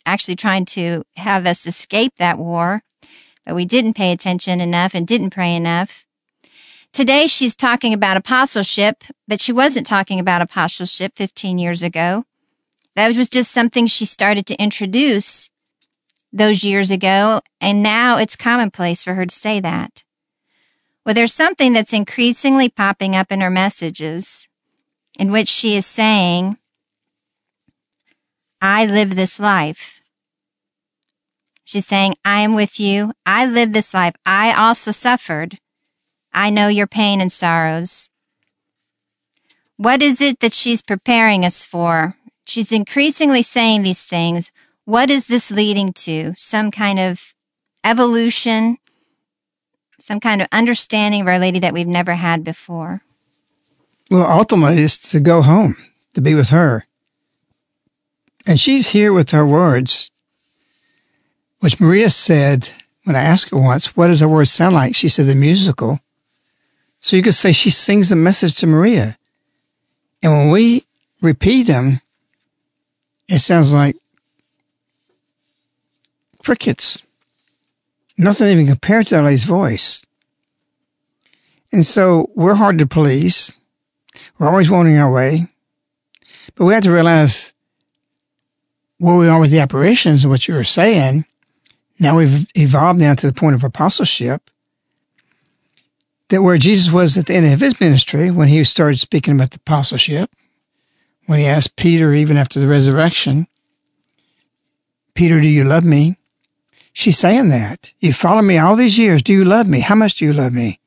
[0.06, 2.82] actually trying to have us escape that war,
[3.44, 6.06] but we didn't pay attention enough and didn't pray enough.
[6.92, 12.24] Today she's talking about apostleship, but she wasn't talking about apostleship 15 years ago.
[12.94, 15.50] That was just something she started to introduce
[16.32, 20.04] those years ago, and now it's commonplace for her to say that.
[21.04, 24.48] Well, there's something that's increasingly popping up in her messages
[25.18, 26.58] in which she is saying,
[28.60, 30.00] I live this life.
[31.64, 33.12] She's saying, I am with you.
[33.24, 34.14] I live this life.
[34.26, 35.58] I also suffered.
[36.32, 38.10] I know your pain and sorrows.
[39.76, 42.16] What is it that she's preparing us for?
[42.44, 44.52] She's increasingly saying these things.
[44.84, 46.34] What is this leading to?
[46.36, 47.34] Some kind of
[47.82, 48.78] evolution,
[49.98, 53.02] some kind of understanding of Our Lady that we've never had before.
[54.10, 55.76] Well, ultimately, it's to go home,
[56.14, 56.84] to be with her.
[58.46, 60.10] And she's here with her words,
[61.60, 62.70] which Maria said
[63.04, 64.94] when I asked her once, what does her words sound like?
[64.94, 66.00] She said, the musical.
[67.00, 69.18] So you could say she sings the message to Maria.
[70.22, 70.84] And when we
[71.20, 72.00] repeat them,
[73.28, 73.96] it sounds like
[76.42, 77.02] crickets.
[78.16, 80.06] Nothing even compared to Lady's voice.
[81.72, 83.56] And so we're hard to please.
[84.38, 85.48] We're always wanting our way.
[86.54, 87.52] But we have to realize
[88.98, 91.26] where we are with the apparitions and what you were saying.
[91.98, 94.50] Now we've evolved now to the point of apostleship.
[96.28, 99.50] That where Jesus was at the end of his ministry, when he started speaking about
[99.50, 100.30] the apostleship,
[101.26, 103.46] when he asked Peter, even after the resurrection,
[105.14, 106.16] Peter, do you love me?
[106.92, 107.92] She's saying that.
[108.00, 109.22] You followed me all these years.
[109.22, 109.80] Do you love me?
[109.80, 110.80] How much do you love me?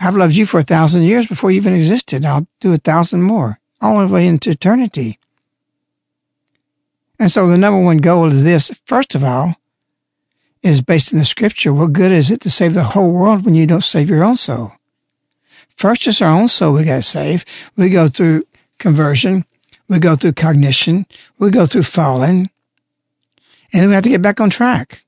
[0.00, 2.24] I've loved you for a thousand years before you even existed.
[2.24, 5.18] I'll do a thousand more, all the way into eternity.
[7.18, 8.80] And so the number one goal is this.
[8.86, 9.54] First of all,
[10.62, 11.72] is based in the scripture.
[11.72, 14.36] What good is it to save the whole world when you don't save your own
[14.36, 14.72] soul?
[15.76, 17.44] First is our own soul we got to save.
[17.76, 18.44] We go through
[18.78, 19.44] conversion.
[19.88, 21.06] We go through cognition.
[21.38, 22.50] We go through falling.
[23.72, 25.04] And then we have to get back on track.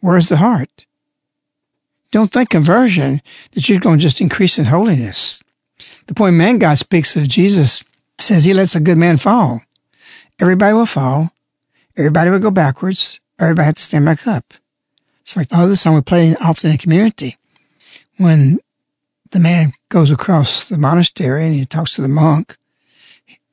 [0.00, 0.86] Where's the heart?
[2.12, 3.20] Don't think conversion
[3.52, 5.42] that you're going to just increase in holiness.
[6.06, 7.84] The point man God speaks of Jesus
[8.20, 9.62] says he lets a good man fall.
[10.40, 11.32] Everybody will fall.
[11.96, 13.20] Everybody will go backwards.
[13.38, 14.54] Everybody has to stand back up.
[15.22, 17.36] It's like the other song we play often in the community.
[18.18, 18.58] When
[19.30, 22.56] the man goes across the monastery and he talks to the monk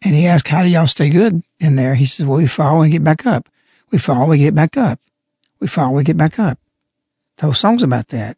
[0.04, 1.96] and he asks, how do y'all stay good in there?
[1.96, 3.50] He says, well, we fall and get back up.
[3.92, 5.00] We fall, we get back up.
[5.60, 6.60] We fall, we get back up.
[7.38, 8.38] The whole song's about that.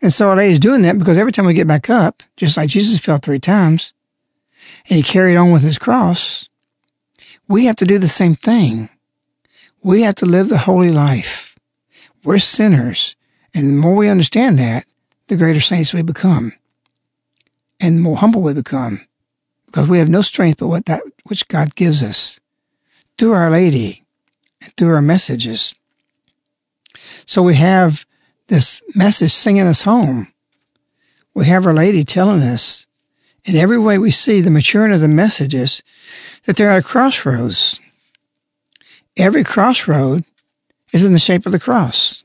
[0.00, 2.70] And so Our Lady's doing that because every time we get back up, just like
[2.70, 3.92] Jesus fell three times,
[4.88, 6.48] and he carried on with his cross,
[7.52, 8.88] we have to do the same thing.
[9.82, 11.58] We have to live the holy life.
[12.24, 13.14] We're sinners.
[13.54, 14.86] And the more we understand that,
[15.28, 16.52] the greater saints we become.
[17.78, 19.06] And the more humble we become.
[19.66, 22.40] Because we have no strength but what that which God gives us.
[23.18, 24.02] Through Our Lady
[24.62, 25.74] and through our messages.
[27.26, 28.06] So we have
[28.48, 30.32] this message singing us home.
[31.34, 32.86] We have Our Lady telling us
[33.44, 35.82] in every way we see the maturing of the messages
[36.44, 37.80] that they're at crossroads.
[39.16, 40.24] Every crossroad
[40.92, 42.24] is in the shape of the cross.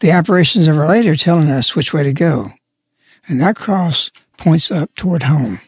[0.00, 2.48] The apparitions of Our Lady are telling us which way to go.
[3.26, 5.60] And that cross points up toward home.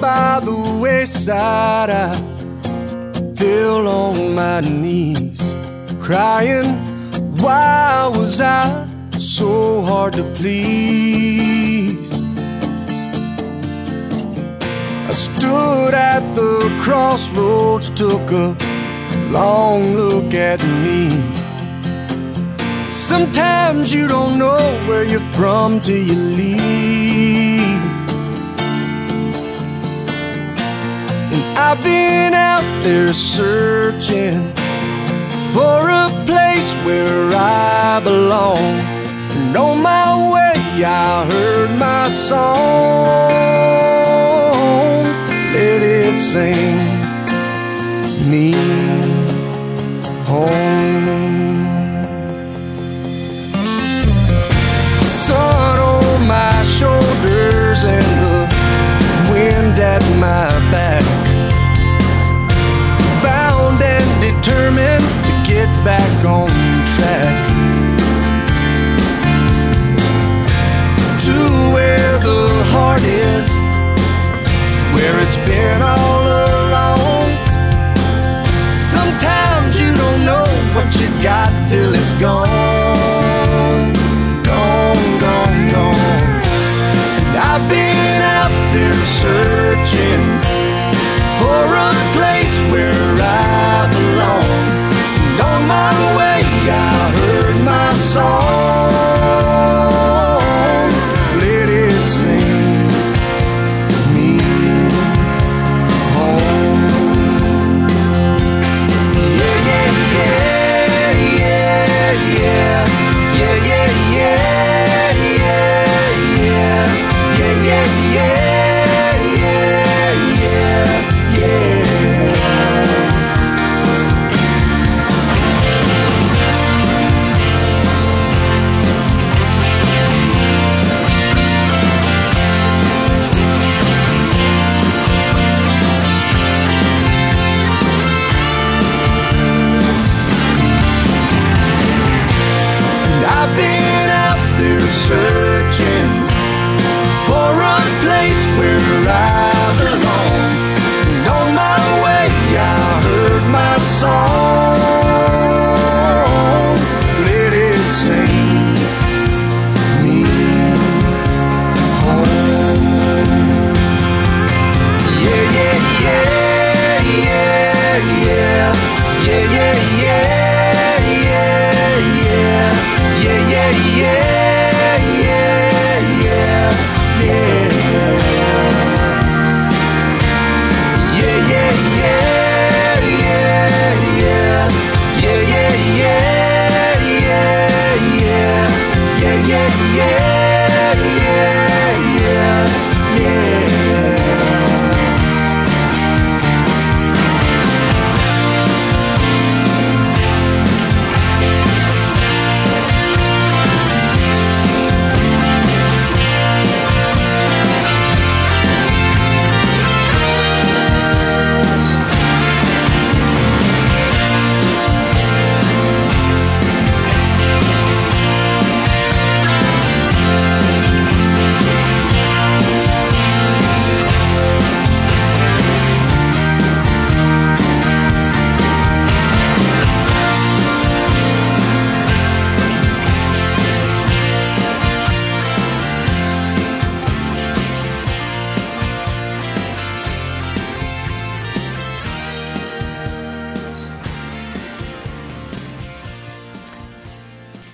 [0.00, 2.14] By the wayside, I
[3.34, 5.40] fell on my knees,
[6.00, 6.70] crying.
[7.36, 8.86] Why was I
[9.18, 12.12] so hard to please?
[15.08, 18.56] I stood at the crossroads, took a
[19.30, 21.10] long look at me.
[22.90, 27.07] Sometimes you don't know where you're from till you leave.
[31.60, 34.54] I've been out there searching
[35.52, 38.78] for a place where I belong.
[39.36, 42.54] And on my way, I heard my song.
[45.52, 46.78] Let it sing
[48.30, 48.52] me
[50.30, 51.08] home.
[55.26, 61.27] Sun on my shoulders and the wind at my back
[64.58, 66.48] determined to get back on
[66.96, 67.48] track.
[71.26, 73.48] To where the heart is,
[74.94, 76.57] where it's been all along.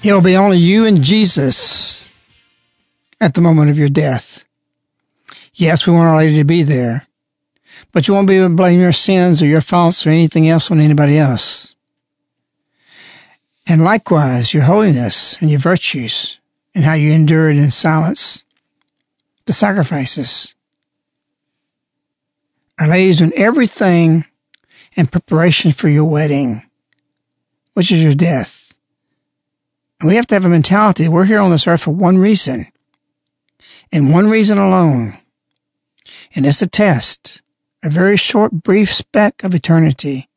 [0.05, 2.13] It'll be only you and Jesus
[3.23, 4.45] at the moment of your death.
[5.55, 7.07] Yes, we want Our Lady to be there,
[7.91, 10.71] but you won't be able to blame your sins or your faults or anything else
[10.71, 11.75] on anybody else.
[13.67, 16.39] And likewise, your holiness and your virtues
[16.75, 18.45] and how you endured in silence
[19.47, 20.55] the sacrifices.
[22.79, 24.27] Our Lady's doing everything
[24.97, 26.63] in preparation for your wedding,
[27.73, 28.64] which is your death.
[30.03, 31.09] We have to have a mentality.
[31.09, 32.67] We're here on this earth for one reason
[33.93, 35.15] and one reason alone.
[36.35, 37.43] And it's a test,
[37.83, 40.29] a very short, brief speck of eternity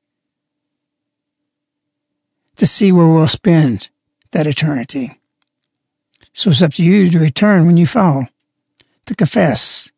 [2.57, 3.89] to see where we'll spend
[4.31, 5.19] that eternity.
[6.33, 8.27] So it's up to you to return when you fall,
[9.05, 9.91] to confess,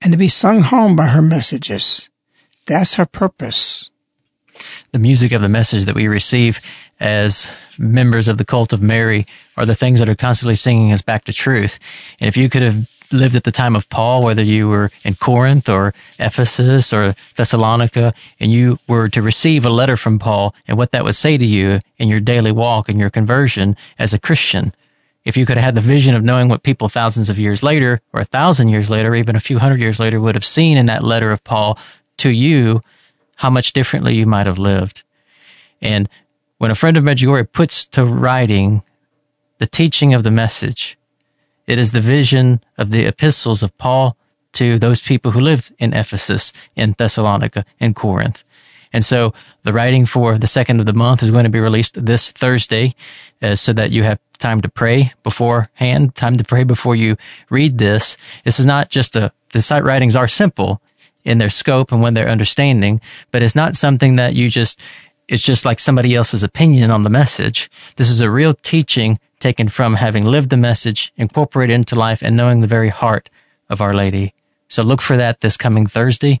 [0.00, 2.10] and to be sung home by her messages.
[2.66, 3.90] That's her purpose.
[4.92, 6.60] The music of the message that we receive
[7.00, 9.26] as members of the cult of Mary
[9.56, 11.78] are the things that are constantly singing us back to truth.
[12.20, 15.14] And if you could have lived at the time of Paul, whether you were in
[15.14, 20.76] Corinth or Ephesus or Thessalonica, and you were to receive a letter from Paul and
[20.76, 24.18] what that would say to you in your daily walk and your conversion as a
[24.18, 24.74] Christian,
[25.24, 28.00] if you could have had the vision of knowing what people thousands of years later
[28.12, 30.78] or a thousand years later, or even a few hundred years later would have seen
[30.78, 31.78] in that letter of Paul
[32.18, 32.80] to you,
[33.36, 35.02] how much differently you might have lived.
[35.80, 36.08] And
[36.58, 38.82] when a friend of Medjugorje puts to writing
[39.58, 40.98] the teaching of the message,
[41.66, 44.16] it is the vision of the epistles of Paul
[44.52, 48.44] to those people who lived in Ephesus, in Thessalonica, in Corinth.
[48.92, 49.34] And so
[49.64, 52.94] the writing for the second of the month is going to be released this Thursday
[53.42, 57.16] uh, so that you have time to pray beforehand, time to pray before you
[57.50, 58.16] read this.
[58.44, 60.80] This is not just a, the site writings are simple
[61.26, 63.00] in their scope and when they're understanding,
[63.32, 64.80] but it's not something that you just,
[65.28, 67.70] it's just like somebody else's opinion on the message.
[67.96, 72.36] This is a real teaching taken from having lived the message, incorporated into life, and
[72.36, 73.28] knowing the very heart
[73.68, 74.32] of Our Lady.
[74.68, 76.40] So look for that this coming Thursday.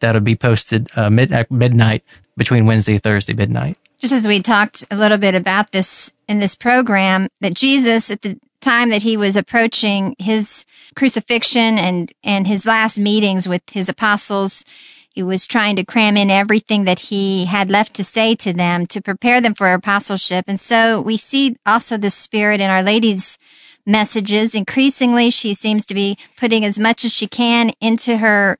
[0.00, 2.04] That'll be posted uh, mid, at midnight
[2.36, 3.78] between Wednesday and Thursday midnight.
[3.98, 8.20] Just as we talked a little bit about this in this program, that Jesus at
[8.20, 10.64] the time that he was approaching his
[10.96, 14.64] crucifixion and, and his last meetings with his apostles,
[15.14, 18.84] he was trying to cram in everything that he had left to say to them
[18.86, 20.44] to prepare them for apostleship.
[20.48, 23.38] And so we see also the spirit in Our Lady's
[23.86, 24.52] messages.
[24.52, 28.58] Increasingly, she seems to be putting as much as she can into her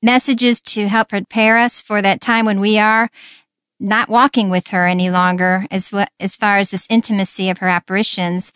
[0.00, 3.10] messages to help prepare us for that time when we are
[3.80, 7.68] not walking with her any longer as what, as far as this intimacy of her
[7.68, 8.52] apparitions.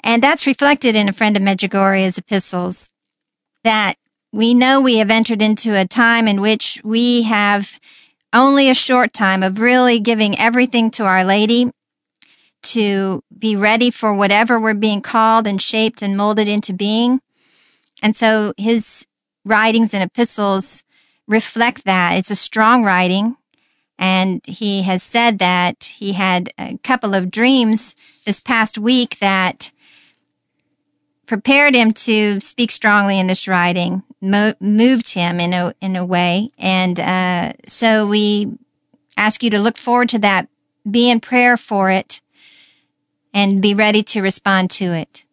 [0.00, 2.90] And that's reflected in a friend of Medjugorje's epistles
[3.64, 3.94] that
[4.32, 7.80] we know we have entered into a time in which we have
[8.32, 11.70] only a short time of really giving everything to Our Lady
[12.62, 17.20] to be ready for whatever we're being called and shaped and molded into being.
[18.02, 19.06] And so his
[19.44, 20.82] writings and epistles
[21.26, 22.14] reflect that.
[22.16, 23.36] It's a strong writing.
[23.98, 29.70] And he has said that he had a couple of dreams this past week that
[31.26, 36.04] prepared him to speak strongly in this writing, mo- moved him in a in a
[36.04, 38.52] way, and uh, so we
[39.16, 40.48] ask you to look forward to that,
[40.88, 42.20] be in prayer for it,
[43.34, 45.24] and be ready to respond to it.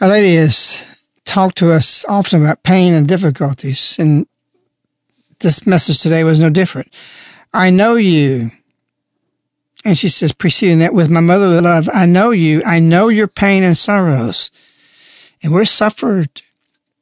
[0.00, 4.26] Our Lady has talked to us often about pain and difficulties, and
[5.40, 6.92] this message today was no different.
[7.52, 8.50] I know you.
[9.84, 12.62] And she says, preceding that with my motherly love, I know you.
[12.64, 14.50] I know your pain and sorrows.
[15.42, 16.42] And we're suffered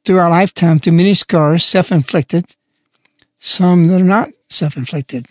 [0.03, 2.55] through our lifetime through many scars, self-inflicted,
[3.37, 5.27] some that are not self-inflicted.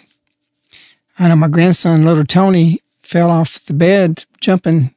[1.19, 4.95] I know my grandson, little Tony, fell off the bed jumping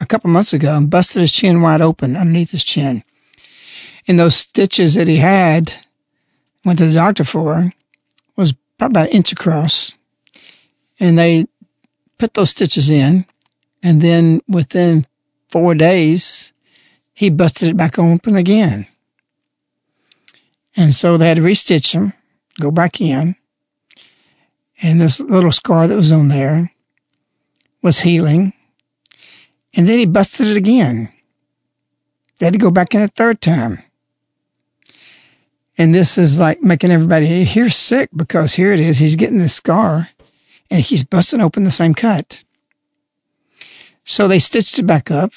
[0.00, 3.02] a couple months ago and busted his chin wide open underneath his chin.
[4.06, 5.74] And those stitches that he had,
[6.64, 7.72] went to the doctor for,
[8.36, 9.98] was probably about an inch across.
[11.00, 11.46] And they
[12.18, 13.26] put those stitches in.
[13.82, 15.06] And then within
[15.48, 16.52] four days,
[17.12, 18.86] he busted it back open again.
[20.76, 22.12] And so they had to restitch him,
[22.60, 23.36] go back in.
[24.82, 26.72] And this little scar that was on there
[27.82, 28.52] was healing.
[29.74, 31.08] And then he busted it again.
[32.38, 33.78] They had to go back in a third time.
[35.78, 38.98] And this is like making everybody here sick because here it is.
[38.98, 40.08] He's getting this scar
[40.70, 42.44] and he's busting open the same cut.
[44.04, 45.32] So they stitched it back up.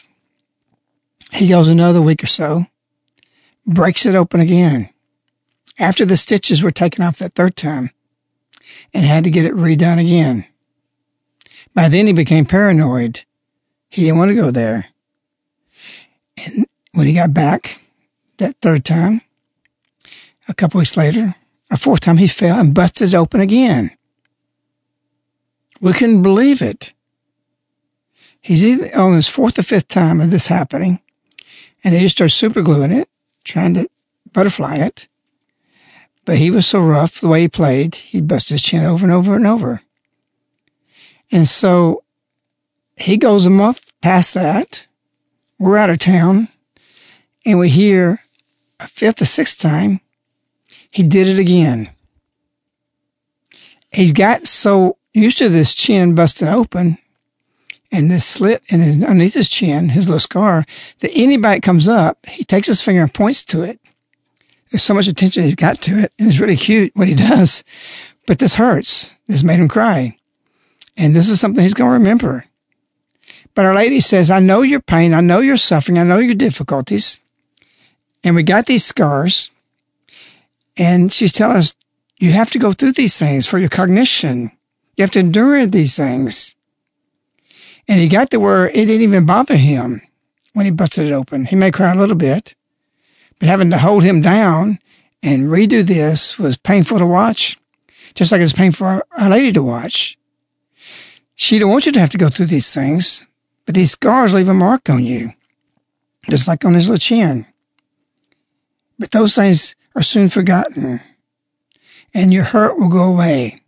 [1.32, 2.66] He goes another week or so,
[3.66, 4.90] breaks it open again.
[5.78, 7.92] After the stitches were taken off that third time
[8.94, 10.46] and had to get it redone again.
[11.74, 13.24] By then he became paranoid
[13.90, 14.86] He didn't want to go there.
[16.38, 17.82] And when he got back
[18.38, 19.22] that third time,
[20.48, 21.36] a couple weeks later,
[21.72, 23.92] a fourth time, he fell and busted it open again.
[25.82, 26.94] We couldn't believe it.
[28.42, 31.02] He's either on his fourth or fifth time of this happening,
[31.84, 33.10] and they just start super gluing it,
[33.44, 33.90] trying to
[34.32, 35.08] butterfly it.
[36.26, 39.14] But he was so rough the way he played, he busted his chin over and
[39.14, 39.82] over and over.
[41.32, 42.04] And so
[42.98, 44.88] he goes a month past that.
[45.58, 46.48] We're out of town,
[47.46, 48.22] and we hear
[48.80, 50.02] a fifth or sixth time
[50.92, 51.90] he did it again.
[53.92, 56.97] He's got so used to this chin busting open
[57.91, 60.66] and this slit in his, underneath his chin, his little scar,
[60.99, 63.80] that anybody comes up, he takes his finger and points to it.
[64.70, 67.64] There's so much attention he's got to it, and it's really cute what he does.
[68.28, 69.16] But this hurts.
[69.28, 70.18] This made him cry.
[70.95, 72.45] And this is something he's going to remember.
[73.55, 75.14] But Our Lady says, I know your pain.
[75.14, 75.97] I know your suffering.
[75.97, 77.20] I know your difficulties.
[78.24, 79.49] And we got these scars.
[80.78, 81.76] And she's telling us,
[82.20, 84.51] you have to go through these things for your cognition.
[85.00, 86.58] You have to endure these things.
[87.88, 90.02] And he got to where it didn't even bother him
[90.52, 91.45] when he busted it open.
[91.45, 92.54] He may cry a little bit,
[93.39, 94.78] but having to hold him down
[95.24, 97.58] and redo this was painful to watch,
[98.14, 100.18] just like it's painful for Our Lady to watch.
[101.34, 103.26] She don't want you to have to go through these things,
[103.66, 105.30] but these scars leave a mark on you,
[106.30, 107.45] just like on his little chin.
[109.00, 111.00] But those things are soon forgotten,
[112.14, 113.62] and your hurt will go away.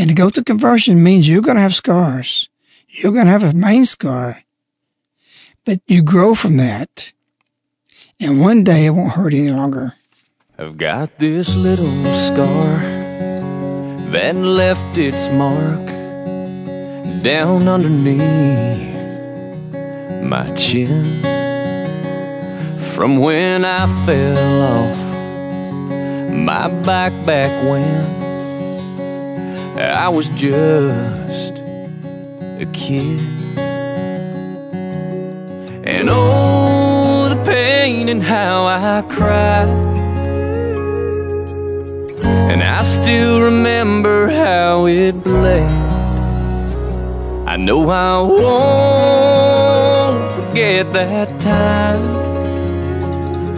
[0.00, 2.48] And to go through conversion means you're going to have scars
[2.92, 4.42] you're going to have a main scar,
[5.64, 7.12] but you grow from that.
[8.18, 9.94] And one day it won't hurt any longer.
[10.58, 12.78] I've got this little scar
[14.10, 15.86] that left its mark
[17.22, 18.90] down underneath
[20.22, 21.04] my chin
[22.76, 24.98] from when I fell off
[26.30, 28.29] my bike back when
[29.78, 33.20] I was just a kid.
[35.86, 39.68] And oh, the pain and how I cried.
[42.50, 45.70] And I still remember how it bled.
[47.46, 52.02] I know I won't forget that time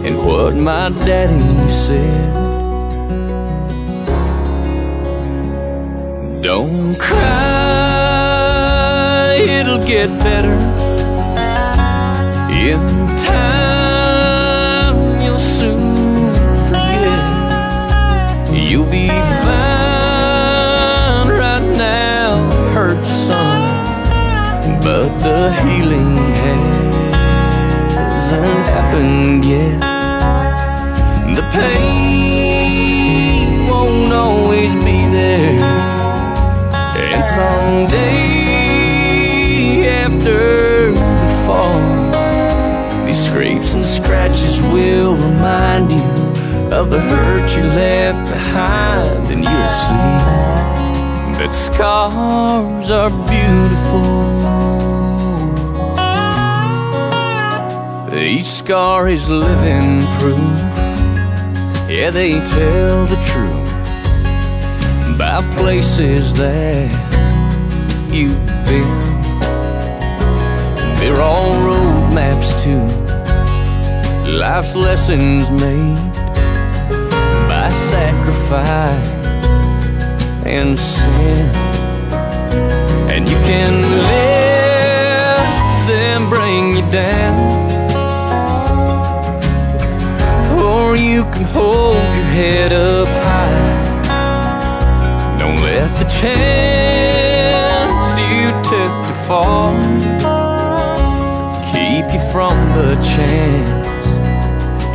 [0.05, 2.42] and what my daddy said.
[6.43, 7.23] Don't cry
[9.39, 10.57] it'll get better.
[12.51, 12.81] In
[13.23, 16.35] time, you'll soon
[16.67, 18.49] forget.
[18.51, 19.07] You'll be
[19.45, 22.35] fine right now,
[22.73, 23.63] hurts some,
[24.83, 26.17] but the healing
[28.03, 29.79] hasn't happened yet.
[31.37, 35.02] The pain won't always be
[37.13, 38.23] and someday
[39.87, 43.05] after the fall.
[43.05, 46.11] These scrapes and scratches will remind you
[46.73, 50.33] of the hurt you left behind, and you'll see
[51.37, 54.33] that scars are beautiful.
[58.17, 60.39] Each scar is living proof.
[61.89, 63.63] Yeah, they tell the truth
[65.15, 67.02] about places that
[68.13, 69.01] you've been.
[70.99, 72.77] They're all road maps to
[74.29, 75.97] life's lessons made
[77.49, 79.09] by sacrifice
[80.45, 81.49] and sin.
[83.09, 87.35] And you can let them bring you down,
[90.59, 93.81] or you can hold your head up high.
[95.39, 96.93] Don't let the chance
[99.27, 99.73] fall
[101.71, 104.05] keep you from the chance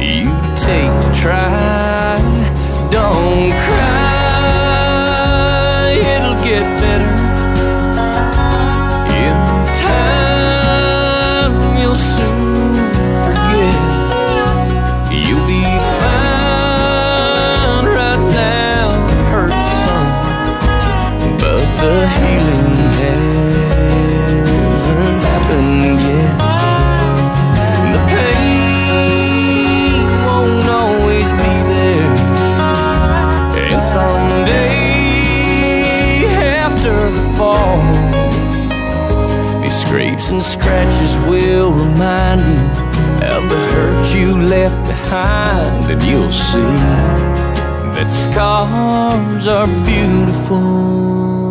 [0.01, 0.25] you
[0.55, 2.19] take to try.
[2.91, 4.69] Don't cry,
[6.15, 7.15] it'll get better.
[9.25, 9.37] In
[9.91, 12.75] time, you'll soon
[13.25, 13.79] forget.
[15.27, 15.65] You'll be
[16.01, 18.87] fine right now,
[19.33, 20.11] hurts some,
[21.39, 22.68] but the healing
[25.49, 26.39] couldn't get.
[27.95, 32.13] The pain won't always be there.
[33.73, 34.77] And someday,
[36.67, 37.81] after the fall,
[39.63, 42.63] these scrapes and scratches will remind you
[43.35, 46.77] of the hurt you left behind, and you'll see
[47.95, 51.48] that scars are beautiful.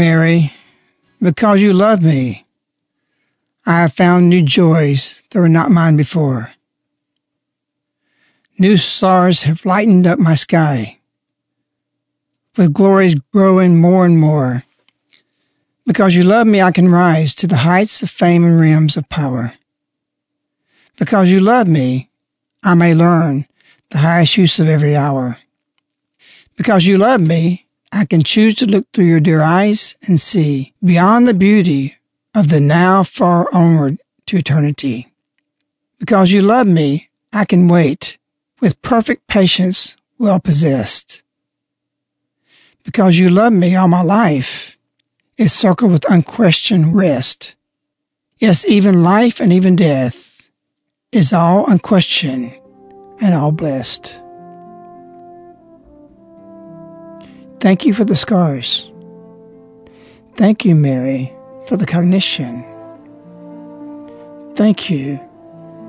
[0.00, 0.50] Mary,
[1.20, 2.46] because you love me,
[3.66, 6.52] I have found new joys that were not mine before.
[8.58, 11.00] New stars have lightened up my sky,
[12.56, 14.64] with glories growing more and more.
[15.84, 19.06] Because you love me, I can rise to the heights of fame and realms of
[19.10, 19.52] power.
[20.96, 22.08] Because you love me,
[22.62, 23.44] I may learn
[23.90, 25.36] the highest use of every hour.
[26.56, 30.74] Because you love me, I can choose to look through your dear eyes and see
[30.82, 31.96] beyond the beauty
[32.34, 35.08] of the now far onward to eternity.
[35.98, 38.16] Because you love me, I can wait
[38.60, 41.22] with perfect patience well possessed.
[42.84, 44.78] Because you love me all my life
[45.36, 47.56] is circled with unquestioned rest.
[48.38, 50.48] Yes, even life and even death
[51.12, 52.58] is all unquestioned
[53.20, 54.20] and all blessed.
[57.60, 58.90] Thank you for the scars.
[60.36, 61.30] Thank you, Mary,
[61.66, 62.64] for the cognition.
[64.54, 65.20] Thank you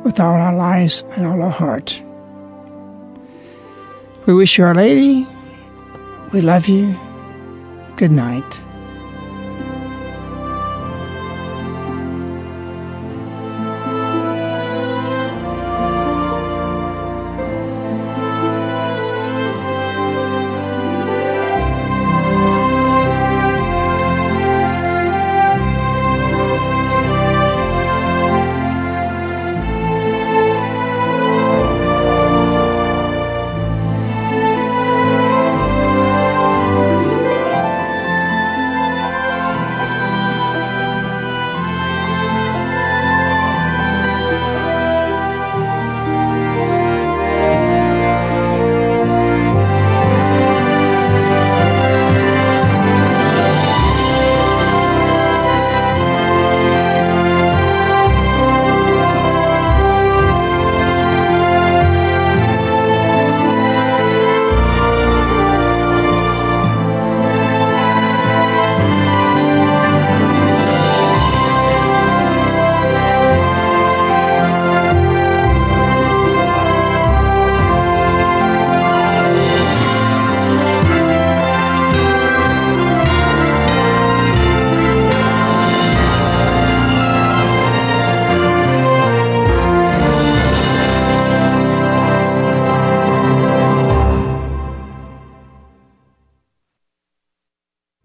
[0.04, 2.02] with all our lives and all our heart.
[4.26, 5.26] We wish you Our Lady.
[6.34, 6.98] We love you.
[7.96, 8.60] Good night.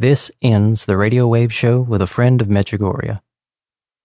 [0.07, 3.21] This ends the Radio Wave Show with a friend of Medjugorje.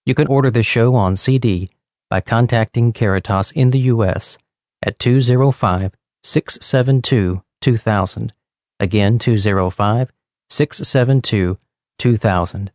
[0.03, 1.69] You can order the show on CD
[2.09, 4.39] by contacting Caritas in the U.S.
[4.81, 5.93] at 205
[6.23, 8.33] 672 2000.
[8.79, 10.11] Again, 205
[10.49, 11.59] 672
[11.99, 12.71] 2000.